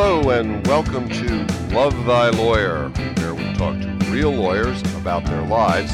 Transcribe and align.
Hello, 0.00 0.30
and 0.30 0.64
welcome 0.68 1.08
to 1.08 1.44
Love 1.74 2.06
Thy 2.06 2.30
Lawyer, 2.30 2.88
where 3.16 3.34
we 3.34 3.52
talk 3.54 3.80
to 3.80 3.88
real 4.12 4.30
lawyers 4.30 4.80
about 4.94 5.24
their 5.24 5.42
lives 5.42 5.92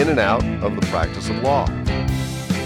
in 0.00 0.08
and 0.08 0.18
out 0.18 0.42
of 0.62 0.74
the 0.74 0.80
practice 0.86 1.28
of 1.28 1.42
law, 1.42 1.66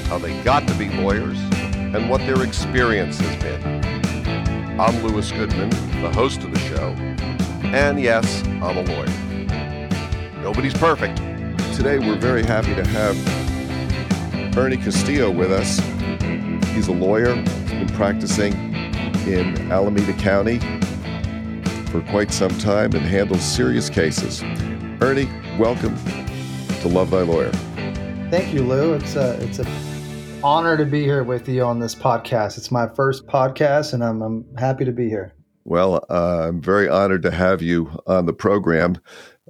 how 0.07 0.19
they 0.19 0.41
got 0.45 0.69
to 0.69 0.75
be 0.75 0.89
lawyers, 0.91 1.37
and 1.75 2.09
what 2.09 2.21
their 2.21 2.45
experience 2.45 3.19
has 3.19 3.43
been. 3.43 4.81
I'm 4.81 5.05
Louis 5.05 5.33
Goodman, 5.33 5.71
the 6.01 6.13
host 6.15 6.45
of 6.45 6.53
the 6.53 6.61
show, 6.61 6.95
and 7.75 8.01
yes, 8.01 8.45
I'm 8.47 8.77
a 8.77 8.83
lawyer. 8.83 10.43
Nobody's 10.45 10.75
perfect. 10.75 11.17
Today, 11.75 11.99
we're 11.99 12.15
very 12.15 12.45
happy 12.45 12.77
to 12.77 12.87
have 12.87 14.57
Ernie 14.57 14.77
Castillo 14.77 15.29
with 15.29 15.51
us. 15.51 15.81
He's 16.73 16.87
a 16.87 16.93
lawyer, 16.93 17.35
he's 17.35 17.71
been 17.73 17.89
practicing 17.89 18.69
in 19.29 19.71
Alameda 19.71 20.15
County 20.15 20.59
for 21.89 22.03
quite 22.03 22.31
some 22.33 22.57
time 22.59 22.93
and 22.93 23.03
handles 23.03 23.43
serious 23.43 23.89
cases. 23.89 24.43
Ernie, 25.01 25.29
welcome 25.59 25.97
to 26.81 26.89
Love 26.89 27.11
Thy 27.11 27.23
Lawyer. 27.23 27.51
Thank 28.31 28.53
you, 28.53 28.63
Lou. 28.63 28.93
It's 28.93 29.17
a 29.17 29.41
it's 29.43 29.59
a 29.59 29.67
honor 30.45 30.77
to 30.77 30.85
be 30.85 31.03
here 31.03 31.25
with 31.25 31.49
you 31.49 31.63
on 31.63 31.81
this 31.81 31.95
podcast. 31.95 32.59
It's 32.59 32.71
my 32.71 32.89
first 32.89 33.27
podcast, 33.27 33.95
and 33.95 34.05
I'm 34.05 34.21
I'm 34.21 34.45
happy 34.57 34.85
to 34.85 34.93
be 34.93 35.09
here. 35.09 35.33
Well, 35.65 36.05
uh, 36.11 36.49
I'm 36.49 36.61
very 36.61 36.89
honored 36.89 37.23
to 37.23 37.31
have 37.31 37.63
you 37.63 37.91
on 38.07 38.27
the 38.27 38.33
program, 38.33 38.99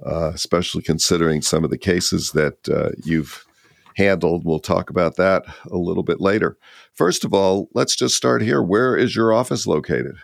uh, 0.05 0.31
especially 0.33 0.81
considering 0.81 1.41
some 1.41 1.63
of 1.63 1.69
the 1.69 1.77
cases 1.77 2.31
that 2.31 2.69
uh, 2.69 2.91
you've 3.03 3.45
handled. 3.95 4.45
We'll 4.45 4.59
talk 4.59 4.89
about 4.89 5.17
that 5.17 5.43
a 5.69 5.77
little 5.77 6.03
bit 6.03 6.21
later. 6.21 6.57
First 6.93 7.25
of 7.25 7.33
all, 7.33 7.69
let's 7.73 7.95
just 7.95 8.15
start 8.15 8.41
here. 8.41 8.61
Where 8.61 8.95
is 8.95 9.15
your 9.15 9.33
office 9.33 9.67
located? 9.67 10.15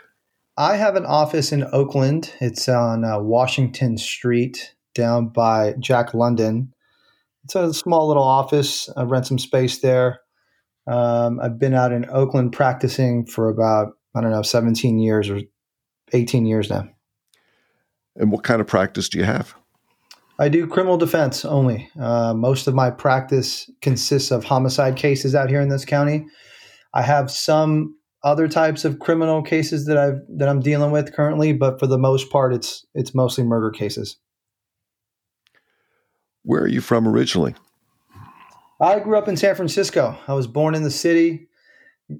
I 0.57 0.77
have 0.77 0.95
an 0.95 1.05
office 1.05 1.51
in 1.51 1.65
Oakland. 1.73 2.31
It's 2.39 2.69
on 2.69 3.03
uh, 3.03 3.19
Washington 3.19 3.97
Street 3.97 4.73
down 4.93 5.27
by 5.27 5.73
Jack 5.79 6.13
London. 6.13 6.73
It's 7.43 7.55
a 7.55 7.73
small 7.73 8.07
little 8.07 8.23
office. 8.23 8.89
I 8.95 9.03
rent 9.03 9.27
some 9.27 9.37
space 9.37 9.79
there. 9.79 10.21
Um, 10.87 11.41
I've 11.41 11.59
been 11.59 11.73
out 11.73 11.91
in 11.91 12.09
Oakland 12.09 12.53
practicing 12.53 13.25
for 13.25 13.49
about, 13.49 13.93
I 14.15 14.21
don't 14.21 14.31
know, 14.31 14.43
17 14.43 14.97
years 14.97 15.29
or 15.29 15.41
18 16.13 16.45
years 16.45 16.69
now. 16.69 16.87
And 18.15 18.31
what 18.31 18.45
kind 18.45 18.61
of 18.61 18.67
practice 18.67 19.09
do 19.09 19.17
you 19.17 19.25
have? 19.25 19.53
I 20.39 20.47
do 20.47 20.67
criminal 20.67 20.97
defense 20.97 21.43
only. 21.43 21.89
Uh, 21.99 22.33
most 22.33 22.67
of 22.67 22.73
my 22.73 22.91
practice 22.91 23.69
consists 23.81 24.31
of 24.31 24.45
homicide 24.45 24.95
cases 24.95 25.35
out 25.35 25.49
here 25.49 25.59
in 25.59 25.69
this 25.69 25.85
county. 25.85 26.27
I 26.93 27.01
have 27.01 27.29
some 27.29 27.95
other 28.25 28.49
types 28.49 28.83
of 28.83 28.99
criminal 28.99 29.41
cases 29.41 29.85
that 29.85 29.97
I've 29.97 30.19
that 30.37 30.49
I'm 30.49 30.59
dealing 30.59 30.91
with 30.91 31.13
currently, 31.13 31.53
but 31.53 31.79
for 31.79 31.87
the 31.87 31.97
most 31.97 32.29
part, 32.29 32.53
it's 32.53 32.85
it's 32.93 33.15
mostly 33.15 33.45
murder 33.45 33.71
cases. 33.71 34.17
Where 36.43 36.61
are 36.61 36.67
you 36.67 36.81
from 36.81 37.07
originally? 37.07 37.55
I 38.81 38.99
grew 38.99 39.17
up 39.17 39.29
in 39.29 39.37
San 39.37 39.55
Francisco. 39.55 40.17
I 40.27 40.33
was 40.33 40.47
born 40.47 40.75
in 40.75 40.83
the 40.83 40.91
city, 40.91 41.47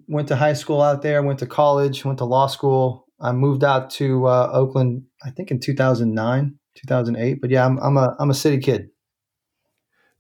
went 0.08 0.30
to 0.30 0.38
high 0.38 0.54
school 0.54 0.82
out 0.82 1.02
there, 1.02 1.22
went 1.22 1.40
to 1.40 1.46
college, 1.46 2.06
went 2.06 2.20
to 2.20 2.26
law 2.26 2.48
school. 2.48 3.08
I 3.20 3.34
moved 3.34 3.66
out 3.66 3.90
to 3.92 4.26
uh, 4.28 4.50
Oakland, 4.54 5.04
I 5.26 5.32
think 5.32 5.52
in 5.52 5.60
2009. 5.60 6.58
2008. 6.76 7.42
But 7.42 7.50
yeah, 7.50 7.66
I'm, 7.66 7.78
I'm 7.80 7.98
a 7.98 8.16
I'm 8.20 8.30
a 8.30 8.34
city 8.34 8.60
kid. 8.60 8.90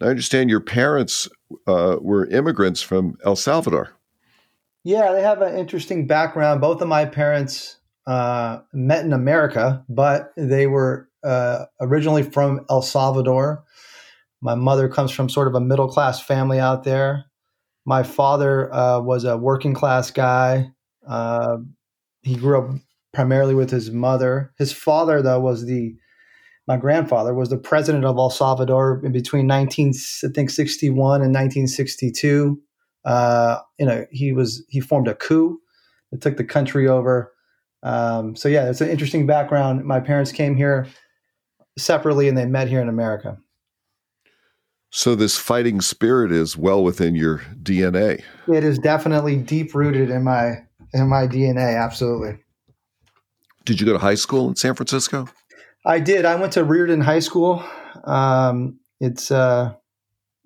I 0.01 0.05
understand 0.05 0.49
your 0.49 0.59
parents 0.59 1.29
uh, 1.67 1.97
were 2.01 2.25
immigrants 2.27 2.81
from 2.81 3.17
El 3.23 3.35
Salvador. 3.35 3.95
Yeah, 4.85 5.13
they 5.13 5.23
have 5.23 5.41
an 5.41 5.57
interesting 5.57 6.05
background. 6.05 6.61
Both 6.61 6.79
of 6.79 6.87
my 6.87 7.05
parents 7.05 7.77
uh, 8.05 8.59
met 8.71 9.03
in 9.03 9.13
America, 9.13 9.83
but 9.89 10.31
they 10.37 10.67
were 10.67 11.09
uh, 11.23 11.65
originally 11.81 12.21
from 12.21 12.63
El 12.69 12.83
Salvador. 12.83 13.63
My 14.41 14.53
mother 14.53 14.87
comes 14.87 15.09
from 15.09 15.27
sort 15.27 15.47
of 15.47 15.55
a 15.55 15.59
middle 15.59 15.87
class 15.87 16.21
family 16.21 16.59
out 16.59 16.83
there. 16.83 17.25
My 17.83 18.03
father 18.03 18.71
uh, 18.71 18.99
was 18.99 19.23
a 19.23 19.35
working 19.37 19.73
class 19.73 20.11
guy. 20.11 20.71
Uh, 21.07 21.57
he 22.21 22.35
grew 22.35 22.59
up 22.59 22.79
primarily 23.11 23.55
with 23.55 23.71
his 23.71 23.89
mother. 23.89 24.53
His 24.59 24.71
father, 24.71 25.23
though, 25.23 25.39
was 25.39 25.65
the 25.65 25.95
my 26.67 26.77
grandfather 26.77 27.33
was 27.33 27.49
the 27.49 27.57
president 27.57 28.05
of 28.05 28.17
El 28.17 28.29
Salvador 28.29 29.01
in 29.03 29.11
between 29.11 29.47
19, 29.47 29.93
I 30.23 30.27
think, 30.33 30.51
61 30.51 31.21
and 31.21 31.33
1962. 31.33 32.61
Uh, 33.05 33.59
you 33.79 33.85
know, 33.85 34.05
he 34.11 34.33
was 34.33 34.63
he 34.67 34.79
formed 34.79 35.07
a 35.07 35.15
coup 35.15 35.59
that 36.11 36.21
took 36.21 36.37
the 36.37 36.43
country 36.43 36.87
over. 36.87 37.31
Um, 37.83 38.35
so 38.35 38.49
yeah, 38.49 38.69
it's 38.69 38.81
an 38.81 38.89
interesting 38.89 39.27
background. 39.27 39.85
My 39.85 39.99
parents 39.99 40.31
came 40.31 40.55
here 40.55 40.87
separately, 41.77 42.27
and 42.27 42.37
they 42.37 42.45
met 42.45 42.67
here 42.67 42.81
in 42.81 42.89
America. 42.89 43.37
So 44.89 45.13
this 45.13 45.37
fighting 45.37 45.81
spirit 45.81 46.31
is 46.31 46.57
well 46.57 46.83
within 46.83 47.15
your 47.15 47.39
DNA. 47.61 48.23
It 48.47 48.63
is 48.63 48.79
definitely 48.79 49.35
deep 49.35 49.75
rooted 49.75 50.09
in 50.09 50.23
my 50.23 50.63
in 50.93 51.09
my 51.09 51.27
DNA. 51.27 51.77
Absolutely. 51.77 52.39
Did 53.65 53.79
you 53.79 53.85
go 53.85 53.93
to 53.93 53.99
high 53.99 54.15
school 54.15 54.47
in 54.47 54.55
San 54.55 54.73
Francisco? 54.73 55.27
I 55.85 55.99
did. 55.99 56.25
I 56.25 56.35
went 56.35 56.53
to 56.53 56.63
Riordan 56.63 57.01
High 57.01 57.19
School. 57.19 57.63
Um, 58.05 58.79
it's 58.99 59.31
uh, 59.31 59.73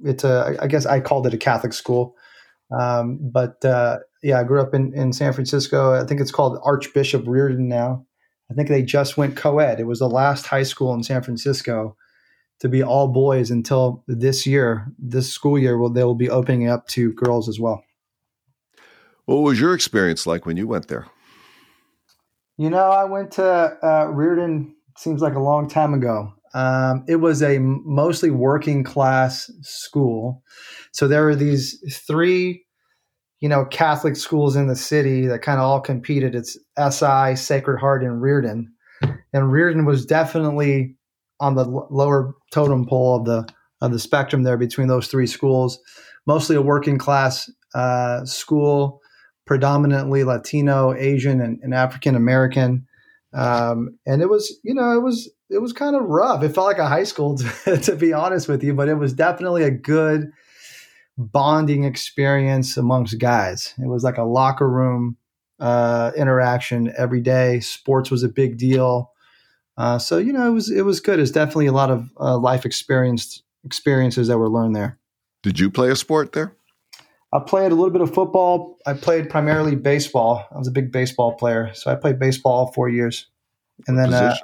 it's 0.03 0.23
a 0.23 0.57
I 0.59 0.67
guess 0.67 0.85
I 0.85 0.99
called 0.99 1.27
it 1.27 1.33
a 1.33 1.37
Catholic 1.37 1.73
school, 1.73 2.15
um, 2.77 3.19
but 3.21 3.63
uh, 3.65 3.99
yeah, 4.21 4.39
I 4.39 4.43
grew 4.43 4.61
up 4.61 4.73
in 4.73 4.93
in 4.93 5.13
San 5.13 5.33
Francisco. 5.33 5.93
I 5.93 6.05
think 6.05 6.21
it's 6.21 6.31
called 6.31 6.59
Archbishop 6.63 7.23
Riordan 7.25 7.67
now. 7.67 8.05
I 8.51 8.53
think 8.53 8.67
they 8.67 8.81
just 8.81 9.17
went 9.17 9.35
co-ed. 9.35 9.79
It 9.79 9.85
was 9.85 9.99
the 9.99 10.09
last 10.09 10.47
high 10.47 10.63
school 10.63 10.93
in 10.93 11.03
San 11.03 11.21
Francisco 11.21 11.95
to 12.59 12.67
be 12.67 12.83
all 12.83 13.07
boys 13.07 13.51
until 13.51 14.03
this 14.07 14.45
year, 14.45 14.87
this 14.97 15.31
school 15.31 15.57
year. 15.57 15.77
Will 15.77 15.89
they 15.89 16.03
will 16.03 16.15
be 16.15 16.29
opening 16.29 16.67
up 16.67 16.87
to 16.89 17.13
girls 17.13 17.47
as 17.47 17.59
well. 17.59 17.83
What 19.25 19.37
was 19.37 19.59
your 19.59 19.73
experience 19.73 20.25
like 20.25 20.45
when 20.45 20.57
you 20.57 20.67
went 20.67 20.87
there? 20.87 21.05
You 22.57 22.69
know, 22.69 22.89
I 22.89 23.05
went 23.05 23.31
to 23.33 23.45
uh, 23.45 24.07
Riordan 24.11 24.75
seems 24.97 25.21
like 25.21 25.35
a 25.35 25.39
long 25.39 25.69
time 25.69 25.93
ago. 25.93 26.33
Um, 26.53 27.03
it 27.07 27.17
was 27.17 27.41
a 27.41 27.59
mostly 27.59 28.31
working 28.31 28.83
class 28.83 29.51
school. 29.61 30.43
So 30.91 31.07
there 31.07 31.25
were 31.25 31.35
these 31.35 31.79
three, 32.07 32.65
you 33.39 33.49
know, 33.49 33.65
Catholic 33.65 34.15
schools 34.15 34.55
in 34.55 34.67
the 34.67 34.75
city 34.75 35.27
that 35.27 35.41
kind 35.41 35.59
of 35.59 35.65
all 35.65 35.81
competed. 35.81 36.35
It's 36.35 36.57
SI, 36.77 37.35
Sacred 37.35 37.79
Heart, 37.79 38.03
and 38.03 38.21
Riordan. 38.21 38.73
And 39.33 39.51
Riordan 39.51 39.85
was 39.85 40.05
definitely 40.05 40.95
on 41.39 41.55
the 41.55 41.65
lower 41.65 42.33
totem 42.51 42.85
pole 42.85 43.15
of 43.15 43.25
the 43.25 43.47
of 43.81 43.91
the 43.91 43.99
spectrum 43.99 44.43
there 44.43 44.57
between 44.57 44.87
those 44.87 45.07
three 45.07 45.27
schools. 45.27 45.79
Mostly 46.27 46.55
a 46.55 46.61
working 46.61 46.97
class 46.97 47.49
uh, 47.73 48.25
school, 48.25 48.99
predominantly 49.45 50.23
Latino, 50.23 50.93
Asian, 50.93 51.39
and, 51.41 51.59
and 51.61 51.73
African 51.73 52.15
American. 52.15 52.85
Um, 53.33 53.97
and 54.05 54.21
it 54.21 54.29
was, 54.29 54.59
you 54.63 54.73
know, 54.73 54.91
it 54.93 55.01
was 55.01 55.31
it 55.49 55.59
was 55.59 55.73
kind 55.73 55.95
of 55.95 56.03
rough. 56.03 56.43
It 56.43 56.49
felt 56.49 56.67
like 56.67 56.77
a 56.77 56.87
high 56.87 57.03
school, 57.03 57.37
to, 57.65 57.77
to 57.77 57.95
be 57.95 58.13
honest 58.13 58.47
with 58.47 58.63
you, 58.63 58.73
but 58.73 58.87
it 58.87 58.95
was 58.95 59.13
definitely 59.13 59.63
a 59.63 59.71
good 59.71 60.31
bonding 61.17 61.83
experience 61.83 62.77
amongst 62.77 63.19
guys. 63.19 63.73
It 63.77 63.87
was 63.87 64.03
like 64.03 64.17
a 64.17 64.23
locker 64.23 64.69
room 64.69 65.17
uh, 65.59 66.11
interaction 66.15 66.93
every 66.97 67.21
day. 67.21 67.59
Sports 67.59 68.09
was 68.09 68.23
a 68.23 68.29
big 68.29 68.57
deal. 68.57 69.11
Uh, 69.77 69.97
so 69.97 70.17
you 70.17 70.33
know, 70.33 70.47
it 70.47 70.53
was 70.53 70.69
it 70.69 70.81
was 70.81 70.99
good. 70.99 71.19
It's 71.19 71.31
definitely 71.31 71.67
a 71.67 71.71
lot 71.71 71.89
of 71.89 72.09
uh, 72.19 72.37
life 72.37 72.65
experience 72.65 73.41
experiences 73.63 74.27
that 74.27 74.37
were 74.37 74.49
learned 74.49 74.75
there. 74.75 74.99
Did 75.41 75.59
you 75.59 75.69
play 75.69 75.89
a 75.89 75.95
sport 75.95 76.33
there? 76.33 76.53
I 77.31 77.39
played 77.39 77.71
a 77.71 77.75
little 77.75 77.91
bit 77.91 78.01
of 78.01 78.13
football. 78.13 78.77
I 78.85 78.93
played 78.93 79.29
primarily 79.29 79.75
baseball. 79.75 80.45
I 80.51 80.57
was 80.57 80.67
a 80.67 80.71
big 80.71 80.91
baseball 80.91 81.35
player, 81.35 81.71
so 81.73 81.91
I 81.91 81.95
played 81.95 82.19
baseball 82.19 82.71
four 82.73 82.89
years, 82.89 83.27
and 83.87 83.97
then 83.97 84.13
uh, 84.13 84.35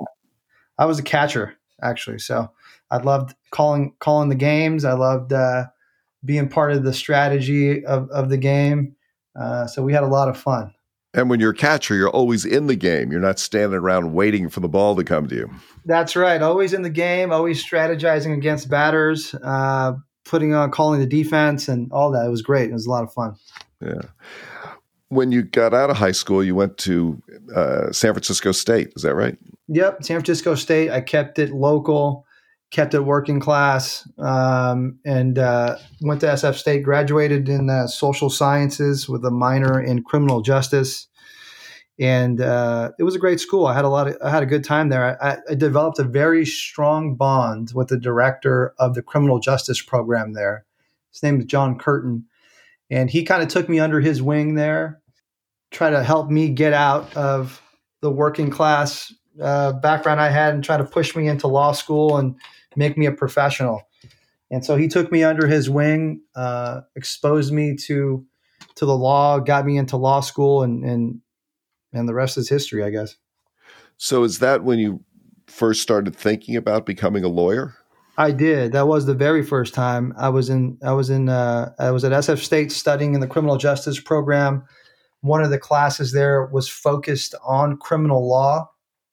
I 0.77 0.85
was 0.85 0.99
a 0.99 1.03
catcher 1.03 1.55
actually. 1.81 2.19
So 2.19 2.51
I 2.91 2.97
loved 2.97 3.35
calling 3.51 3.95
calling 3.99 4.29
the 4.29 4.35
games. 4.35 4.85
I 4.85 4.93
loved 4.93 5.33
uh, 5.33 5.65
being 6.23 6.49
part 6.49 6.71
of 6.71 6.83
the 6.83 6.93
strategy 6.93 7.85
of, 7.85 8.09
of 8.09 8.29
the 8.29 8.37
game. 8.37 8.95
Uh, 9.39 9.67
so 9.67 9.83
we 9.83 9.93
had 9.93 10.03
a 10.03 10.07
lot 10.07 10.29
of 10.29 10.37
fun. 10.37 10.73
And 11.13 11.29
when 11.29 11.39
you're 11.39 11.51
a 11.51 11.55
catcher, 11.55 11.95
you're 11.95 12.09
always 12.09 12.43
in 12.43 12.67
the 12.67 12.75
game. 12.75 13.11
You're 13.11 13.21
not 13.21 13.39
standing 13.39 13.79
around 13.79 14.13
waiting 14.13 14.49
for 14.49 14.59
the 14.59 14.67
ball 14.67 14.97
to 14.97 15.03
come 15.03 15.27
to 15.27 15.35
you. 15.35 15.51
That's 15.85 16.15
right. 16.15 16.41
Always 16.41 16.73
in 16.73 16.81
the 16.81 16.89
game. 16.89 17.31
Always 17.31 17.65
strategizing 17.65 18.33
against 18.33 18.69
batters. 18.69 19.33
Uh, 19.41 19.93
putting 20.25 20.53
on 20.53 20.71
calling 20.71 20.99
the 20.99 21.05
defense 21.05 21.69
and 21.69 21.89
all 21.91 22.11
that. 22.11 22.25
It 22.25 22.29
was 22.29 22.41
great. 22.41 22.69
It 22.69 22.73
was 22.73 22.85
a 22.85 22.89
lot 22.89 23.03
of 23.03 23.13
fun. 23.13 23.35
Yeah. 23.81 24.01
When 25.07 25.31
you 25.31 25.43
got 25.43 25.73
out 25.73 25.89
of 25.89 25.97
high 25.97 26.11
school, 26.11 26.43
you 26.43 26.55
went 26.55 26.77
to 26.79 27.21
uh, 27.55 27.91
San 27.91 28.11
Francisco 28.13 28.51
State. 28.51 28.91
Is 28.95 29.03
that 29.03 29.15
right? 29.15 29.37
Yep, 29.67 30.03
San 30.03 30.17
Francisco 30.17 30.55
State. 30.55 30.91
I 30.91 31.01
kept 31.01 31.39
it 31.39 31.51
local, 31.51 32.25
kept 32.71 32.93
it 32.93 32.99
working 32.99 33.39
class, 33.39 34.07
um, 34.19 34.99
and 35.05 35.39
uh, 35.39 35.77
went 36.01 36.21
to 36.21 36.27
SF 36.27 36.55
State. 36.55 36.83
Graduated 36.83 37.49
in 37.49 37.69
uh, 37.69 37.87
social 37.87 38.29
sciences 38.29 39.09
with 39.09 39.25
a 39.25 39.31
minor 39.31 39.81
in 39.81 40.03
criminal 40.03 40.41
justice. 40.41 41.07
and 41.99 42.41
uh, 42.41 42.91
it 42.99 43.03
was 43.03 43.15
a 43.15 43.19
great 43.19 43.39
school. 43.39 43.65
I 43.65 43.73
had 43.73 43.85
a 43.85 43.89
lot 43.89 44.07
of, 44.07 44.17
I 44.23 44.29
had 44.29 44.43
a 44.43 44.47
good 44.47 44.63
time 44.63 44.89
there. 44.89 45.21
I, 45.23 45.37
I, 45.49 45.55
developed 45.55 45.97
a 45.97 46.03
very 46.03 46.45
strong 46.45 47.15
bond 47.15 47.71
with 47.73 47.87
the 47.87 47.97
director 47.97 48.73
of 48.77 48.93
the 48.93 49.01
criminal 49.01 49.39
justice 49.39 49.81
program 49.81 50.33
there. 50.33 50.65
His 51.11 51.23
name 51.23 51.39
is 51.39 51.45
John 51.45 51.79
Curtin, 51.79 52.25
and 52.91 53.09
he 53.09 53.23
kind 53.23 53.41
of 53.41 53.47
took 53.47 53.69
me 53.69 53.79
under 53.79 54.01
his 54.01 54.21
wing 54.21 54.55
there, 54.55 55.01
try 55.71 55.89
to 55.89 56.03
help 56.03 56.29
me 56.29 56.49
get 56.49 56.73
out 56.73 57.15
of 57.15 57.61
the 58.01 58.11
working 58.11 58.51
class 58.51 59.11
uh, 59.41 59.73
background 59.73 60.21
I 60.21 60.29
had, 60.29 60.53
and 60.53 60.63
try 60.63 60.77
to 60.77 60.83
push 60.83 61.15
me 61.15 61.27
into 61.27 61.47
law 61.47 61.71
school 61.71 62.17
and 62.17 62.35
make 62.75 62.97
me 62.97 63.05
a 63.05 63.11
professional. 63.11 63.81
And 64.51 64.63
so 64.63 64.75
he 64.75 64.87
took 64.87 65.11
me 65.11 65.23
under 65.23 65.47
his 65.47 65.69
wing, 65.69 66.21
uh, 66.35 66.81
exposed 66.95 67.53
me 67.53 67.75
to 67.87 68.25
to 68.75 68.85
the 68.85 68.95
law, 68.95 69.39
got 69.39 69.65
me 69.65 69.77
into 69.77 69.97
law 69.97 70.19
school, 70.19 70.63
and 70.63 70.83
and 70.83 71.21
and 71.93 72.07
the 72.07 72.13
rest 72.13 72.37
is 72.37 72.49
history, 72.49 72.83
I 72.83 72.89
guess. 72.89 73.15
So 73.97 74.23
is 74.23 74.39
that 74.39 74.63
when 74.63 74.79
you 74.79 75.03
first 75.47 75.81
started 75.81 76.15
thinking 76.15 76.55
about 76.55 76.85
becoming 76.85 77.23
a 77.23 77.29
lawyer? 77.29 77.75
I 78.17 78.31
did. 78.31 78.71
That 78.71 78.87
was 78.87 79.05
the 79.05 79.13
very 79.13 79.43
first 79.43 79.73
time 79.73 80.13
I 80.17 80.29
was 80.29 80.49
in. 80.49 80.77
I 80.83 80.93
was 80.93 81.09
in. 81.09 81.29
Uh, 81.29 81.73
I 81.79 81.91
was 81.91 82.03
at 82.03 82.11
SF 82.11 82.39
State 82.39 82.71
studying 82.71 83.13
in 83.13 83.19
the 83.19 83.27
criminal 83.27 83.57
justice 83.57 83.99
program. 83.99 84.63
One 85.21 85.43
of 85.43 85.49
the 85.49 85.57
classes 85.57 86.11
there 86.11 86.45
was 86.45 86.69
focused 86.69 87.35
on 87.43 87.77
criminal 87.77 88.27
law. 88.27 88.69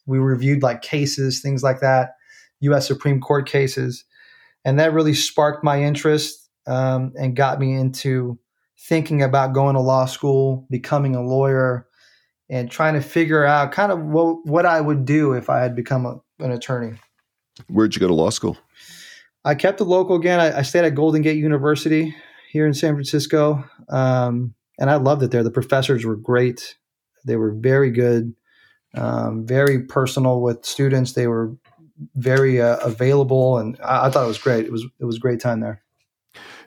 We 0.07 0.19
reviewed 0.19 0.63
like 0.63 0.83
cases, 0.83 1.41
things 1.41 1.63
like 1.63 1.81
that, 1.81 2.17
U.S. 2.61 2.87
Supreme 2.87 3.21
Court 3.21 3.49
cases, 3.49 4.05
and 4.65 4.79
that 4.79 4.93
really 4.93 5.15
sparked 5.15 5.65
my 5.65 5.83
interest 5.83 6.49
um, 6.67 7.13
and 7.19 7.37
got 7.37 7.59
me 7.59 7.75
into 7.75 8.39
thinking 8.79 9.23
about 9.23 9.53
going 9.53 9.75
to 9.75 9.81
law 9.81 10.07
school, 10.07 10.67
becoming 10.71 11.15
a 11.15 11.23
lawyer, 11.23 11.87
and 12.51 12.71
trying 12.71 12.95
to 12.95 13.01
figure 13.01 13.45
out 13.45 13.73
kind 13.73 13.93
of 13.93 14.01
what, 14.01 14.45
what 14.45 14.67
I 14.67 14.81
would 14.81 15.05
do 15.05 15.33
if 15.33 15.49
I 15.49 15.61
had 15.61 15.77
become 15.77 16.05
a, 16.05 16.21
an 16.39 16.51
attorney. 16.51 16.99
Where'd 17.69 17.95
you 17.95 18.01
go 18.01 18.09
to 18.09 18.15
law 18.15 18.31
school? 18.31 18.57
I 19.45 19.55
kept 19.55 19.81
it 19.81 19.85
local 19.85 20.17
again. 20.17 20.41
I, 20.41 20.59
I 20.59 20.63
stayed 20.63 20.85
at 20.85 20.95
Golden 20.95 21.23
Gate 21.23 21.39
University 21.39 22.15
here 22.51 22.67
in 22.67 22.75
San 22.75 22.95
Francisco, 22.95 23.65
um, 23.89 24.55
and 24.79 24.91
I 24.91 24.97
loved 24.97 25.23
it 25.23 25.31
there. 25.31 25.43
The 25.43 25.51
professors 25.51 26.05
were 26.05 26.17
great; 26.17 26.77
they 27.25 27.37
were 27.37 27.53
very 27.53 27.91
good, 27.91 28.35
um, 28.95 29.47
very 29.47 29.83
personal 29.83 30.41
with 30.41 30.65
students. 30.65 31.13
They 31.13 31.27
were 31.27 31.55
very 32.15 32.61
uh, 32.61 32.79
available, 32.79 33.59
and 33.59 33.79
I, 33.83 34.07
I 34.07 34.11
thought 34.11 34.25
it 34.25 34.29
was 34.29 34.39
great. 34.39 34.67
It 34.67 34.73
was 34.73 34.85
it 35.01 35.05
was 35.05 35.17
a 35.17 35.21
great 35.21 35.41
time 35.41 35.61
there. 35.61 35.83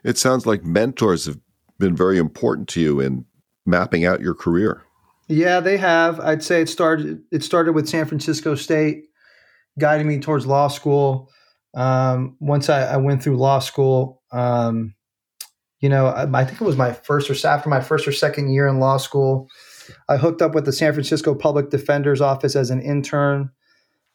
It 0.03 0.17
sounds 0.17 0.45
like 0.45 0.63
mentors 0.63 1.25
have 1.25 1.39
been 1.79 1.95
very 1.95 2.17
important 2.17 2.67
to 2.69 2.81
you 2.81 2.99
in 2.99 3.25
mapping 3.65 4.05
out 4.05 4.21
your 4.21 4.35
career. 4.35 4.83
Yeah, 5.27 5.59
they 5.59 5.77
have. 5.77 6.19
I'd 6.19 6.43
say 6.43 6.61
it 6.61 6.69
started. 6.69 7.21
It 7.31 7.43
started 7.43 7.73
with 7.73 7.89
San 7.89 8.05
Francisco 8.05 8.55
State, 8.55 9.05
guiding 9.79 10.07
me 10.07 10.19
towards 10.19 10.45
law 10.45 10.67
school. 10.67 11.29
Um, 11.73 12.37
once 12.39 12.69
I, 12.69 12.83
I, 12.93 12.97
went 12.97 13.21
through 13.21 13.35
law 13.35 13.59
school, 13.59 14.21
um, 14.31 14.95
you 15.81 15.89
know, 15.89 16.05
I, 16.05 16.23
I, 16.23 16.45
think 16.45 16.61
it 16.61 16.63
was 16.63 16.77
my 16.77 16.93
first 16.93 17.29
or 17.29 17.47
after 17.47 17.67
my 17.67 17.81
first 17.81 18.07
or 18.07 18.13
second 18.13 18.53
year 18.53 18.65
in 18.65 18.79
law 18.79 18.95
school, 18.95 19.49
I 20.09 20.17
hooked 20.17 20.41
up 20.41 20.55
with 20.55 20.65
the 20.65 20.73
San 20.73 20.93
Francisco 20.93 21.35
Public 21.35 21.69
Defender's 21.69 22.21
Office 22.21 22.55
as 22.55 22.69
an 22.69 22.81
intern. 22.81 23.51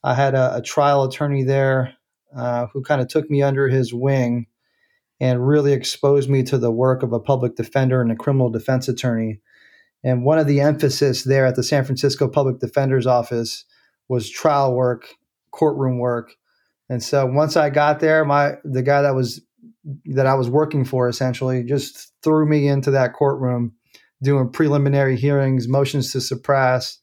I 0.03 0.15
had 0.15 0.35
a, 0.35 0.57
a 0.57 0.63
trial 0.63 1.05
attorney 1.05 1.43
there 1.43 1.95
uh, 2.37 2.67
who 2.73 2.83
kind 2.83 3.01
of 3.01 3.09
took 3.09 3.31
me 3.31 3.43
under 3.43 3.69
his 3.69 3.93
wing 3.93 4.47
and 5.21 5.47
really 5.47 5.73
exposed 5.73 6.31
me 6.31 6.43
to 6.45 6.59
the 6.59 6.71
work 6.71 7.03
of 7.03 7.13
a 7.13 7.21
public 7.21 7.57
defender 7.57 8.01
and 8.01 8.11
a 8.11 8.17
criminal 8.17 8.51
defense 8.51 8.89
attorney 8.89 9.41
and 10.03 10.25
one 10.25 10.39
of 10.39 10.47
the 10.47 10.61
emphasis 10.61 11.25
there 11.25 11.47
at 11.47 11.57
the 11.57 11.63
San 11.63 11.85
Francisco 11.85 12.29
Public 12.29 12.59
Defender's 12.59 13.07
Office 13.07 13.65
was 14.09 14.31
trial 14.31 14.75
work, 14.75 15.09
courtroom 15.51 15.99
work. 15.99 16.35
And 16.89 17.03
so 17.03 17.27
once 17.27 17.57
I 17.57 17.71
got 17.71 18.01
there, 18.01 18.25
my 18.25 18.55
the 18.65 18.83
guy 18.83 19.03
that 19.03 19.15
was 19.15 19.43
that 20.07 20.27
I 20.27 20.35
was 20.35 20.49
working 20.49 20.85
for 20.85 21.09
essentially 21.09 21.63
just 21.65 22.13
threw 22.23 22.47
me 22.47 22.69
into 22.69 22.91
that 22.91 23.13
courtroom 23.13 23.73
doing 24.23 24.51
preliminary 24.51 25.17
hearings, 25.17 25.69
motions 25.69 26.13
to 26.13 26.21
suppress, 26.21 26.99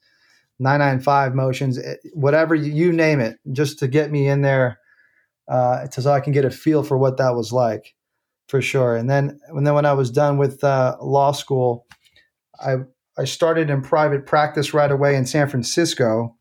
995 0.59 1.35
motions, 1.35 1.77
eh, 1.77 1.95
whatever 2.13 2.55
you 2.55 2.91
name 2.91 3.19
it, 3.19 3.37
just 3.51 3.79
to 3.79 3.87
get 3.87 4.11
me 4.11 4.27
in 4.27 4.41
there 4.41 4.79
uh, 5.47 5.87
so 5.89 6.11
I 6.11 6.19
can 6.19 6.33
get 6.33 6.45
a 6.45 6.51
feel 6.51 6.83
for 6.83 6.97
what 6.97 7.17
that 7.17 7.35
was 7.35 7.51
like 7.53 7.95
for 8.47 8.61
sure. 8.61 8.95
And 8.95 9.09
then, 9.09 9.39
and 9.49 9.65
then 9.65 9.73
when 9.73 9.85
I 9.85 9.93
was 9.93 10.11
done 10.11 10.37
with 10.37 10.63
uh, 10.63 10.97
law 11.01 11.31
school, 11.31 11.85
I 12.59 12.77
I 13.19 13.25
started 13.25 13.69
in 13.69 13.81
private 13.81 14.25
practice 14.25 14.73
right 14.73 14.91
away 14.91 15.15
in 15.15 15.25
San 15.25 15.49
Francisco, 15.49 16.35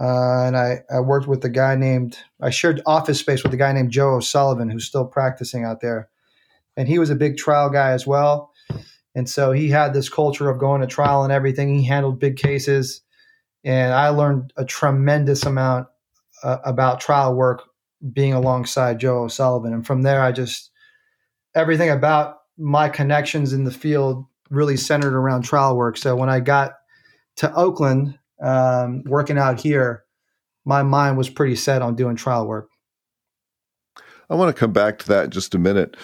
uh, 0.00 0.44
and 0.44 0.56
I, 0.56 0.80
I 0.92 1.00
worked 1.00 1.28
with 1.28 1.44
a 1.44 1.48
guy 1.48 1.76
named 1.76 2.18
I 2.40 2.50
shared 2.50 2.82
office 2.84 3.20
space 3.20 3.42
with 3.44 3.54
a 3.54 3.56
guy 3.56 3.72
named 3.72 3.92
Joe 3.92 4.16
O'Sullivan 4.16 4.70
who's 4.70 4.86
still 4.86 5.06
practicing 5.06 5.64
out 5.64 5.80
there, 5.80 6.08
and 6.76 6.88
he 6.88 6.98
was 6.98 7.10
a 7.10 7.14
big 7.14 7.36
trial 7.36 7.70
guy 7.70 7.92
as 7.92 8.06
well, 8.06 8.49
and 9.14 9.28
so 9.28 9.52
he 9.52 9.68
had 9.68 9.92
this 9.92 10.08
culture 10.08 10.48
of 10.48 10.58
going 10.58 10.80
to 10.80 10.86
trial 10.86 11.24
and 11.24 11.32
everything. 11.32 11.74
He 11.74 11.84
handled 11.84 12.20
big 12.20 12.36
cases, 12.36 13.02
and 13.64 13.92
I 13.92 14.08
learned 14.08 14.52
a 14.56 14.64
tremendous 14.64 15.44
amount 15.44 15.88
uh, 16.42 16.58
about 16.64 17.00
trial 17.00 17.34
work 17.34 17.62
being 18.12 18.32
alongside 18.32 18.98
Joe 19.00 19.24
O'Sullivan, 19.24 19.72
and 19.72 19.86
from 19.86 20.02
there 20.02 20.22
I 20.22 20.32
just 20.32 20.70
everything 21.54 21.90
about 21.90 22.38
my 22.56 22.88
connections 22.88 23.52
in 23.52 23.64
the 23.64 23.70
field 23.70 24.26
really 24.50 24.76
centered 24.76 25.14
around 25.14 25.42
trial 25.42 25.76
work. 25.76 25.96
So 25.96 26.14
when 26.14 26.28
I 26.28 26.40
got 26.40 26.74
to 27.36 27.52
Oakland, 27.54 28.18
um, 28.42 29.02
working 29.06 29.38
out 29.38 29.60
here, 29.60 30.04
my 30.64 30.82
mind 30.82 31.16
was 31.16 31.30
pretty 31.30 31.56
set 31.56 31.82
on 31.82 31.94
doing 31.94 32.16
trial 32.16 32.46
work. 32.46 32.68
I 34.28 34.34
want 34.34 34.54
to 34.54 34.58
come 34.58 34.72
back 34.72 34.98
to 35.00 35.08
that 35.08 35.24
in 35.26 35.30
just 35.30 35.54
a 35.54 35.58
minute. 35.58 35.96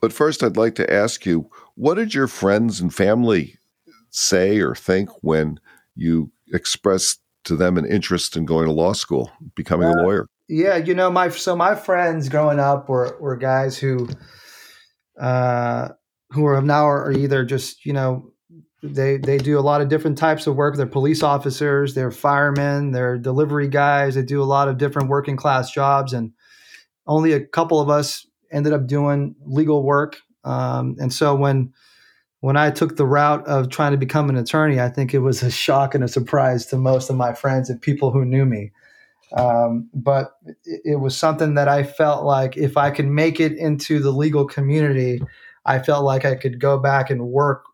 But 0.00 0.12
first, 0.12 0.42
I'd 0.42 0.56
like 0.56 0.74
to 0.76 0.92
ask 0.92 1.24
you 1.24 1.48
what 1.74 1.94
did 1.94 2.14
your 2.14 2.28
friends 2.28 2.80
and 2.80 2.94
family 2.94 3.58
say 4.10 4.60
or 4.60 4.74
think 4.74 5.08
when 5.22 5.58
you 5.94 6.30
expressed 6.52 7.20
to 7.44 7.56
them 7.56 7.76
an 7.76 7.86
interest 7.86 8.36
in 8.36 8.44
going 8.44 8.66
to 8.66 8.72
law 8.72 8.92
school, 8.92 9.30
becoming 9.54 9.88
uh, 9.88 9.92
a 9.92 10.02
lawyer? 10.02 10.26
Yeah, 10.48 10.76
you 10.76 10.94
know, 10.94 11.10
my 11.10 11.30
so 11.30 11.56
my 11.56 11.74
friends 11.74 12.28
growing 12.28 12.60
up 12.60 12.88
were 12.88 13.16
were 13.20 13.36
guys 13.36 13.78
who 13.78 14.08
uh, 15.20 15.88
who 16.30 16.44
are 16.46 16.60
now 16.60 16.88
are 16.88 17.12
either 17.12 17.44
just 17.44 17.84
you 17.86 17.92
know 17.92 18.32
they 18.82 19.16
they 19.16 19.38
do 19.38 19.58
a 19.58 19.60
lot 19.60 19.80
of 19.80 19.88
different 19.88 20.18
types 20.18 20.46
of 20.46 20.56
work. 20.56 20.76
They're 20.76 20.86
police 20.86 21.22
officers, 21.22 21.94
they're 21.94 22.10
firemen, 22.10 22.92
they're 22.92 23.16
delivery 23.18 23.68
guys. 23.68 24.14
They 24.14 24.22
do 24.22 24.42
a 24.42 24.44
lot 24.44 24.68
of 24.68 24.78
different 24.78 25.08
working 25.08 25.36
class 25.36 25.70
jobs, 25.70 26.12
and 26.12 26.32
only 27.06 27.32
a 27.32 27.44
couple 27.44 27.80
of 27.80 27.88
us 27.88 28.26
ended 28.50 28.72
up 28.72 28.86
doing 28.86 29.34
legal 29.44 29.82
work. 29.82 30.18
Um, 30.44 30.96
and 30.98 31.12
so 31.12 31.34
when 31.34 31.72
when 32.40 32.56
I 32.56 32.72
took 32.72 32.96
the 32.96 33.06
route 33.06 33.46
of 33.46 33.68
trying 33.68 33.92
to 33.92 33.98
become 33.98 34.28
an 34.28 34.36
attorney, 34.36 34.80
I 34.80 34.88
think 34.88 35.14
it 35.14 35.20
was 35.20 35.44
a 35.44 35.50
shock 35.50 35.94
and 35.94 36.02
a 36.02 36.08
surprise 36.08 36.66
to 36.66 36.76
most 36.76 37.08
of 37.08 37.14
my 37.16 37.34
friends 37.34 37.70
and 37.70 37.80
people 37.80 38.10
who 38.10 38.24
knew 38.24 38.44
me. 38.44 38.72
Um, 39.36 39.88
but 39.94 40.32
it, 40.64 40.80
it 40.84 40.96
was 40.96 41.16
something 41.16 41.54
that 41.54 41.68
I 41.68 41.84
felt 41.84 42.24
like 42.24 42.56
if 42.56 42.76
I 42.76 42.90
could 42.90 43.06
make 43.06 43.38
it 43.38 43.52
into 43.52 44.00
the 44.00 44.10
legal 44.10 44.44
community, 44.44 45.22
I 45.64 45.78
felt 45.78 46.04
like 46.04 46.24
I 46.24 46.34
could 46.34 46.60
go 46.60 46.78
back 46.78 47.10
and 47.10 47.28
work 47.28 47.64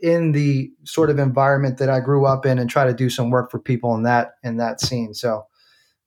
in 0.00 0.32
the 0.32 0.70
sort 0.84 1.10
of 1.10 1.18
environment 1.18 1.78
that 1.78 1.90
I 1.90 2.00
grew 2.00 2.24
up 2.24 2.46
in 2.46 2.58
and 2.58 2.70
try 2.70 2.86
to 2.86 2.94
do 2.94 3.10
some 3.10 3.30
work 3.30 3.50
for 3.50 3.58
people 3.58 3.94
in 3.94 4.02
that 4.04 4.34
in 4.42 4.56
that 4.58 4.80
scene. 4.80 5.12
So 5.12 5.46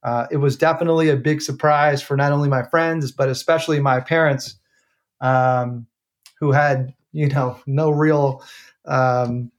uh, 0.03 0.27
it 0.31 0.37
was 0.37 0.57
definitely 0.57 1.09
a 1.09 1.15
big 1.15 1.41
surprise 1.41 2.01
for 2.01 2.15
not 2.17 2.31
only 2.31 2.49
my 2.49 2.63
friends 2.63 3.11
but 3.11 3.29
especially 3.29 3.79
my 3.79 3.99
parents, 3.99 4.55
um, 5.21 5.87
who 6.39 6.51
had 6.51 6.93
you 7.13 7.27
know 7.27 7.59
no 7.65 7.89
real 7.89 8.43
um, 8.85 9.51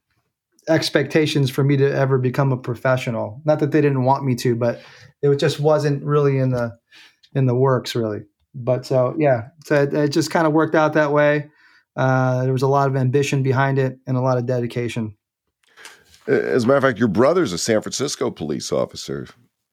expectations 0.69 1.49
for 1.49 1.63
me 1.63 1.77
to 1.77 1.91
ever 1.91 2.17
become 2.17 2.51
a 2.51 2.57
professional. 2.57 3.41
Not 3.45 3.59
that 3.59 3.71
they 3.71 3.81
didn't 3.81 4.03
want 4.03 4.23
me 4.23 4.35
to, 4.35 4.55
but 4.55 4.81
it 5.21 5.35
just 5.37 5.59
wasn't 5.59 6.03
really 6.03 6.37
in 6.37 6.49
the 6.51 6.77
in 7.33 7.47
the 7.47 7.55
works 7.55 7.95
really 7.95 8.21
but 8.55 8.85
so 8.85 9.15
yeah, 9.17 9.49
so 9.65 9.83
it, 9.83 9.93
it 9.93 10.07
just 10.09 10.31
kind 10.31 10.45
of 10.45 10.53
worked 10.53 10.75
out 10.75 10.93
that 10.93 11.11
way. 11.11 11.49
Uh, 11.95 12.43
there 12.43 12.53
was 12.53 12.61
a 12.61 12.67
lot 12.67 12.87
of 12.87 12.95
ambition 12.95 13.43
behind 13.43 13.79
it 13.79 13.99
and 14.07 14.17
a 14.17 14.21
lot 14.21 14.37
of 14.37 14.45
dedication. 14.45 15.15
As 16.27 16.63
a 16.63 16.67
matter 16.67 16.77
of 16.77 16.83
fact, 16.83 16.99
your 16.99 17.07
brother's 17.07 17.53
a 17.53 17.57
San 17.57 17.81
Francisco 17.81 18.31
police 18.31 18.71
officer. 18.71 19.27